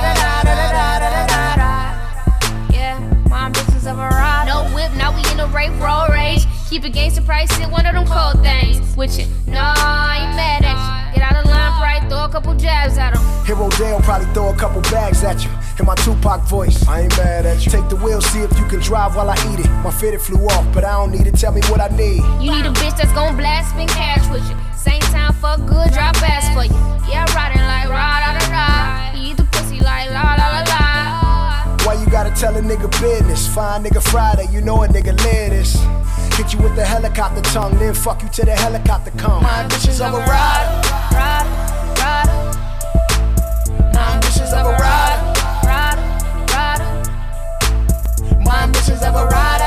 Yeah, 2.74 3.00
my 3.30 3.46
ambitions 3.46 3.86
of 3.86 3.98
a 3.98 4.02
ride. 4.02 4.46
No 4.48 4.64
whip, 4.76 4.92
now 4.98 5.16
we 5.16 5.21
a 5.42 5.48
rape 5.48 5.74
road 5.82 6.10
rage. 6.12 6.46
Keep 6.70 6.86
it 6.86 6.94
gangster 6.94 7.22
price 7.22 7.52
in 7.60 7.70
one 7.72 7.86
of 7.86 7.94
them 7.94 8.06
cold 8.06 8.44
things. 8.44 8.96
With 8.96 9.18
you, 9.18 9.26
no, 9.48 9.60
I 9.60 10.22
ain't 10.22 10.36
mad 10.36 10.64
at 10.64 10.78
you. 10.78 11.20
Get 11.20 11.32
out 11.32 11.44
of 11.44 11.50
line, 11.50 11.74
probably 11.82 12.10
throw 12.10 12.26
a 12.26 12.30
couple 12.30 12.56
jabs 12.56 12.98
at 12.98 13.16
him. 13.16 13.46
Hero 13.46 13.70
Dale 13.72 14.00
probably 14.02 14.32
throw 14.34 14.50
a 14.50 14.56
couple 14.56 14.82
bags 14.94 15.24
at 15.24 15.44
you. 15.44 15.50
In 15.80 15.86
my 15.86 15.96
Tupac 15.96 16.42
voice, 16.44 16.88
I 16.88 17.02
ain't 17.02 17.18
mad 17.18 17.46
at 17.46 17.66
you. 17.66 17.72
Take 17.72 17.90
the 17.90 17.96
wheel, 17.96 18.22
see 18.22 18.40
if 18.40 18.58
you 18.60 18.66
can 18.68 18.80
drive 18.80 19.16
while 19.16 19.30
I 19.30 19.36
eat 19.52 19.60
it. 19.60 19.70
My 19.84 19.92
fitted 19.92 20.22
flew 20.22 20.46
off, 20.48 20.66
but 20.74 20.84
I 20.84 20.92
don't 20.92 21.12
need 21.12 21.28
it. 21.28 21.36
Tell 21.36 21.52
me 21.52 21.62
what 21.70 21.82
I 21.82 21.88
need. 21.96 22.22
You 22.40 22.52
need 22.52 22.66
a 22.66 22.72
bitch 22.72 22.98
that's 22.98 23.12
gon' 23.14 23.36
blast 23.36 23.72
spin 23.72 23.88
cash 23.88 24.30
with 24.30 24.48
you. 24.48 24.56
Same 24.78 25.02
time, 25.14 25.34
fuck 25.34 25.60
good, 25.66 25.92
drop 25.92 26.16
ass 26.22 26.48
for 26.54 26.66
you. 26.66 26.80
Yeah, 27.10 27.26
riding 27.34 27.64
like 27.64 27.90
ride, 27.90 28.22
da 28.26 28.40
da 28.40 29.14
da. 29.14 29.20
Eat 29.20 29.38
the 29.38 29.44
pussy 29.46 29.80
like 29.80 30.10
la 30.12 30.36
la 30.36 30.36
la 30.36 30.64
la. 30.68 30.81
Why 31.86 31.96
you 31.96 32.06
gotta 32.12 32.30
tell 32.32 32.56
a 32.56 32.62
nigga 32.62 32.90
business? 33.02 33.48
Fine 33.48 33.84
nigga 33.84 34.02
Friday, 34.02 34.48
you 34.52 34.62
know 34.62 34.84
a 34.84 34.88
nigga 34.88 35.18
live 35.24 35.50
this. 35.50 35.74
Hit 36.38 36.54
you 36.54 36.60
with 36.60 36.76
the 36.76 36.86
helicopter 36.86 37.42
tongue, 37.42 37.78
then 37.80 37.94
fuck 37.94 38.22
you 38.22 38.30
till 38.30 38.46
the 38.46 38.56
helicopter 38.56 39.12
come. 39.18 39.44
My 39.44 39.64
ambitions 39.64 40.00
of 40.00 40.14
a 40.14 40.20
rider. 40.20 40.88
Rider, 41.12 41.50
rider. 42.02 42.38
My 43.94 44.14
ambitions 44.16 44.54
of 44.54 44.66
a 44.68 44.74
rider. 44.78 45.24
Rider, 45.66 46.06
rider. 46.54 46.90
My 48.46 48.64
ambitions 48.64 49.02
of 49.02 49.16
a 49.16 49.26
rider. 49.26 49.61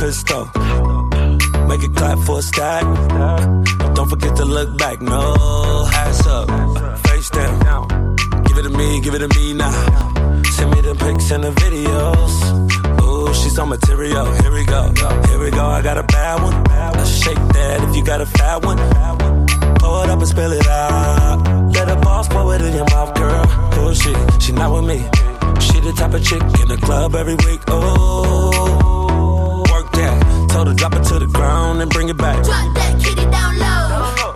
Pistol. 0.00 0.46
Make 1.68 1.82
it 1.82 1.94
clap 1.94 2.18
for 2.20 2.38
a 2.38 2.42
stack. 2.42 2.82
Don't 3.94 4.08
forget 4.08 4.34
to 4.36 4.46
look 4.46 4.78
back. 4.78 5.02
No, 5.02 5.20
ass 5.92 6.26
up, 6.26 6.48
face 7.06 7.28
down. 7.28 8.16
Give 8.46 8.56
it 8.56 8.62
to 8.62 8.70
me, 8.70 9.00
give 9.02 9.14
it 9.14 9.18
to 9.18 9.28
me 9.28 9.52
now. 9.52 9.70
Send 10.56 10.70
me 10.70 10.80
the 10.80 10.94
pics 10.98 11.30
and 11.30 11.44
the 11.44 11.50
videos. 11.50 12.34
Ooh, 13.02 13.34
she's 13.34 13.58
on 13.58 13.68
material. 13.68 14.32
Here 14.40 14.50
we 14.50 14.64
go, 14.64 14.90
here 15.28 15.38
we 15.38 15.50
go. 15.50 15.66
I 15.66 15.82
got 15.82 15.98
a 15.98 16.02
bad 16.02 16.42
one. 16.42 16.54
I 16.70 17.04
shake 17.04 17.36
that 17.36 17.86
if 17.86 17.94
you 17.94 18.02
got 18.02 18.22
a 18.22 18.26
fat 18.26 18.64
one. 18.64 18.78
Pour 19.80 20.04
it 20.04 20.10
up 20.10 20.18
and 20.18 20.28
spill 20.28 20.52
it 20.52 20.66
out. 20.66 21.72
Let 21.74 21.88
the 21.88 21.96
boss 21.96 22.26
pour 22.28 22.54
it 22.54 22.62
in 22.62 22.72
your 22.74 22.86
mouth, 22.86 23.14
girl. 23.14 23.44
Who 23.74 23.88
is 23.90 24.00
she? 24.00 24.14
She 24.40 24.52
not 24.52 24.72
with 24.72 24.84
me. 24.84 24.98
She 25.60 25.78
the 25.80 25.92
type 25.94 26.14
of 26.14 26.24
chick 26.24 26.40
in 26.40 26.68
the 26.68 26.78
club 26.80 27.14
every 27.14 27.34
week. 27.34 27.60
Oh. 27.68 28.79
Told 30.60 30.68
her 30.68 30.74
drop 30.74 30.94
it 30.94 31.04
to 31.04 31.18
the 31.18 31.26
ground 31.26 31.80
and 31.80 31.90
bring 31.90 32.10
it 32.10 32.18
back. 32.18 32.44
Drop 32.44 32.74
that 32.74 33.02
kitty 33.02 33.24
down 33.30 33.58
low. 33.58 34.29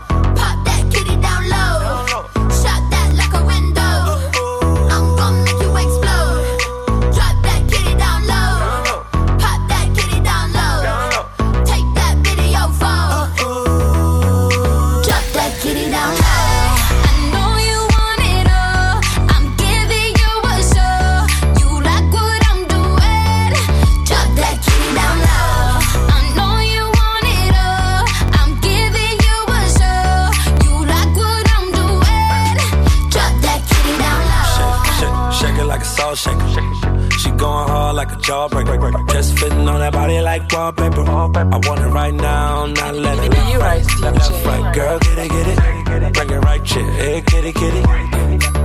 I 41.36 41.58
want 41.66 41.80
it 41.80 41.88
right 41.88 42.14
now, 42.14 42.66
not 42.66 42.94
let 42.94 43.18
it 43.18 43.32
left, 43.32 43.52
you 43.52 43.58
right, 43.58 43.84
left, 44.00 44.46
right. 44.46 44.74
Girl, 44.74 44.98
get 45.00 45.18
it, 45.18 45.30
get 45.30 45.48
it. 45.48 46.14
Bring 46.14 46.30
it 46.30 46.38
right 46.38 46.64
here, 46.64 46.88
it, 46.90 47.26
kitty, 47.26 47.52
kitty. 47.52 47.82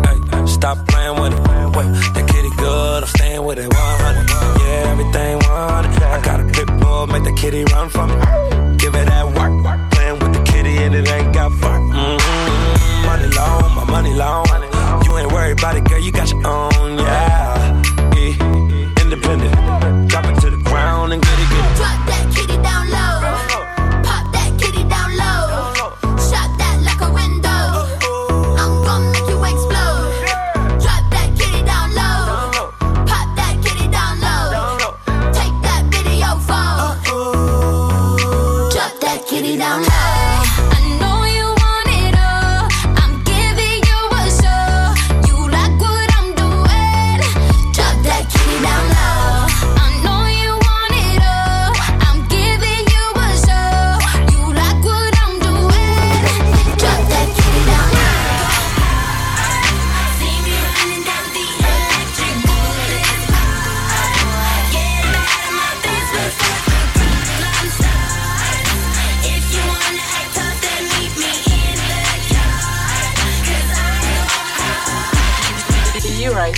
Hey, 0.05 0.45
stop 0.45 0.77
playing 0.87 1.19
with 1.19 1.33
it. 1.33 1.39
Wait, 1.75 1.89
that 2.13 2.29
kitty 2.29 2.49
good, 2.57 3.03
I'm 3.03 3.09
staying 3.09 3.43
with 3.43 3.57
it 3.57 3.73
100. 3.73 4.29
Yeah, 4.61 4.91
everything 4.91 5.37
100. 5.37 6.03
I 6.03 6.21
got 6.21 6.39
a 6.41 6.45
pit 6.45 6.67
bull, 6.79 7.07
make 7.07 7.23
the 7.23 7.33
kitty 7.33 7.63
run 7.73 7.89
from 7.89 8.11
it. 8.11 8.77
Give 8.77 8.93
it 8.93 9.05
that 9.05 9.25
work, 9.25 9.91
playing 9.91 10.19
with 10.19 10.33
the 10.33 10.43
kitty 10.43 10.77
and 10.77 10.93
it 10.93 11.09
ain't 11.09 11.33
got 11.33 11.51
fun. 11.53 11.89
Mm-hmm. 11.89 13.05
Money 13.07 13.29
long, 13.35 13.75
my 13.75 13.83
money 13.85 14.13
long. 14.13 14.45
You 15.05 15.17
ain't 15.17 15.31
worried 15.31 15.57
about 15.57 15.75
it, 15.75 15.85
girl, 15.85 15.99
you 15.99 16.11
got 16.11 16.29
your 16.29 16.45
own, 16.45 16.99
yeah. 16.99 17.81
E, 18.15 18.37
independent 19.01 19.68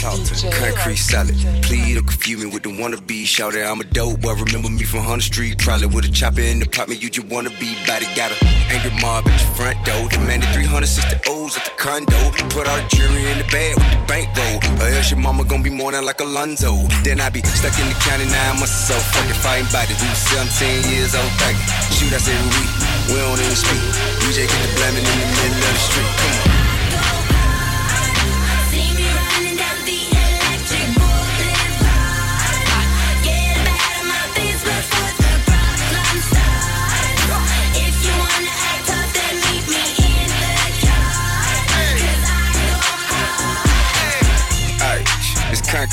Compton. 0.02 0.50
Concrete 0.50 0.98
solid. 0.98 1.38
Plead 1.62 1.98
or 1.98 2.02
confuse 2.02 2.44
me 2.44 2.50
with 2.50 2.64
the 2.64 2.74
wannabe. 2.74 3.22
Shout 3.26 3.56
out, 3.56 3.70
I'm 3.70 3.82
a 3.82 3.84
dope. 3.84 4.20
boy. 4.22 4.34
remember 4.34 4.70
me 4.70 4.82
from 4.84 5.06
Hunter 5.06 5.22
Street. 5.22 5.60
Probably 5.60 5.86
with 5.86 6.06
a 6.06 6.12
chopper 6.12 6.42
in 6.42 6.58
the 6.58 6.66
pop 6.66 6.90
me. 6.90 6.96
You 6.96 7.10
just 7.10 7.28
wanna 7.28 7.52
be 7.62 7.78
body. 7.86 8.10
Got 8.18 8.34
a 8.34 8.38
angry 8.74 8.90
mob 8.98 9.28
at 9.30 9.38
your 9.38 9.54
front 9.54 9.78
door. 9.86 10.10
Demanded 10.10 10.50
360 10.58 11.30
O's 11.30 11.54
at 11.56 11.66
the 11.70 11.74
condo. 11.78 12.18
Put 12.50 12.66
our 12.66 12.82
jury 12.90 13.14
jewelry 13.14 13.30
in 13.30 13.38
the 13.38 13.48
bag 13.54 13.78
with 13.78 13.94
the 13.94 14.02
bankroll. 14.10 14.58
Or 14.82 14.90
else 14.90 15.12
your 15.12 15.20
mama 15.22 15.46
gonna 15.46 15.62
be 15.62 15.70
more 15.70 15.92
than 15.92 16.04
like 16.04 16.20
Alonzo. 16.20 16.82
Then 17.06 17.22
I 17.22 17.30
be 17.30 17.46
stuck 17.46 17.78
in 17.78 17.86
the 17.86 17.98
county 18.02 18.26
nine 18.26 18.58
myself. 18.58 19.06
Fucking 19.14 19.38
fighting 19.46 19.70
bodies. 19.70 20.02
We 20.02 20.10
17 20.18 20.90
years 20.90 21.14
old, 21.14 21.30
thank 21.38 21.58
Shoot 21.94 22.14
us 22.18 22.26
every 22.26 22.50
week. 22.58 22.74
We 23.14 23.22
don't 23.22 23.38
even 23.38 23.54
speak. 23.54 23.86
We 24.26 24.34
get 24.34 24.50
the 24.50 24.70
blaming 24.82 25.06
in 25.06 25.18
the 25.22 25.30
middle 25.30 25.62
of 25.62 25.74
the 25.78 25.84
street. 25.86 26.10
Come 26.18 26.58
on. 26.58 26.61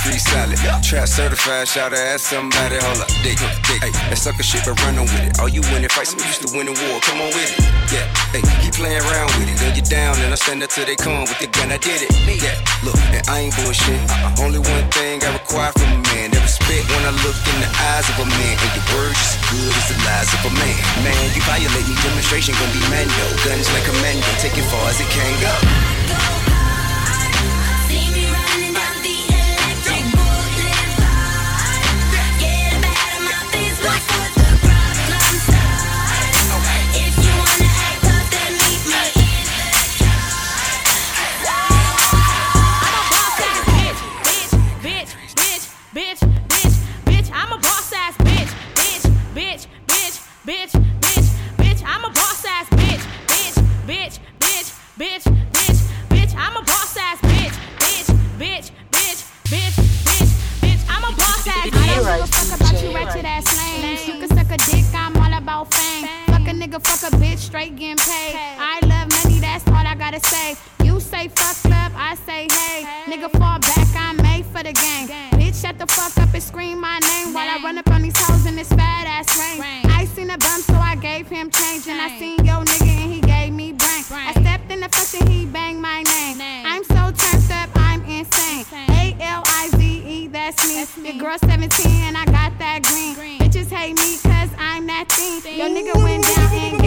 Three 0.03 0.19
solid. 0.23 0.59
Trap 0.83 1.09
certified, 1.09 1.67
shout 1.67 1.93
out 1.93 1.99
at 1.99 2.21
somebody. 2.21 2.79
Hold 2.79 3.03
up, 3.03 3.11
dick, 3.27 3.35
dick. 3.67 3.83
I 3.83 3.91
that 4.09 4.19
sucker 4.19 4.47
shit, 4.47 4.63
but 4.63 4.79
run 4.87 5.03
with 5.03 5.27
it. 5.27 5.43
All 5.43 5.51
you 5.51 5.61
winning 5.75 5.91
fights, 5.91 6.15
I'm 6.15 6.23
used 6.23 6.47
to 6.47 6.49
winning 6.55 6.79
war. 6.87 7.03
Come 7.03 7.19
on 7.19 7.35
with 7.35 7.51
it. 7.51 7.59
Yeah, 7.91 8.07
hey, 8.31 8.43
keep 8.63 8.79
playing 8.79 9.03
around 9.11 9.35
with 9.37 9.51
it. 9.51 9.59
Then 9.59 9.75
you 9.75 9.83
down, 9.83 10.15
and 10.23 10.31
I 10.31 10.39
stand 10.39 10.63
up 10.63 10.71
till 10.71 10.87
they 10.87 10.95
come 10.95 11.27
with 11.27 11.39
the 11.43 11.51
gun. 11.51 11.75
I 11.75 11.83
did 11.83 11.99
it. 12.07 12.15
Yeah, 12.31 12.55
look, 12.87 12.95
and 13.11 13.27
I 13.27 13.51
ain't 13.51 13.55
bullshit. 13.59 13.99
Uh-uh. 14.07 14.45
Only 14.47 14.63
one 14.63 14.87
thing 14.95 15.19
I 15.27 15.35
require 15.35 15.75
from 15.75 15.91
a 15.91 16.01
man 16.15 16.31
that 16.31 16.43
respect 16.47 16.87
when 16.95 17.03
I 17.03 17.13
look 17.27 17.35
in 17.35 17.59
the 17.59 17.71
eyes 17.91 18.07
of 18.07 18.23
a 18.23 18.27
man. 18.31 18.55
And 18.55 18.73
your 18.79 18.87
words 18.95 19.19
as 19.19 19.35
good 19.51 19.75
as 19.75 19.87
the 19.91 19.99
lies 20.07 20.31
of 20.31 20.47
a 20.47 20.53
man. 20.55 20.79
Man, 21.03 21.23
you 21.35 21.43
violate 21.43 21.87
me, 21.91 21.99
demonstration 22.07 22.55
gonna 22.55 22.71
be 22.71 22.83
manual. 22.87 23.31
Guns 23.43 23.67
like 23.75 23.87
a 23.91 23.95
manual, 23.99 24.35
take 24.39 24.55
it 24.55 24.67
far 24.71 24.87
as 24.87 25.03
it 25.03 25.11
can 25.11 25.35
go. 25.43 25.98
thing. 95.09 95.59
Your 95.59 95.69
nigga 95.69 95.95
went 96.03 96.25
down 96.25 96.55
and 96.55 96.78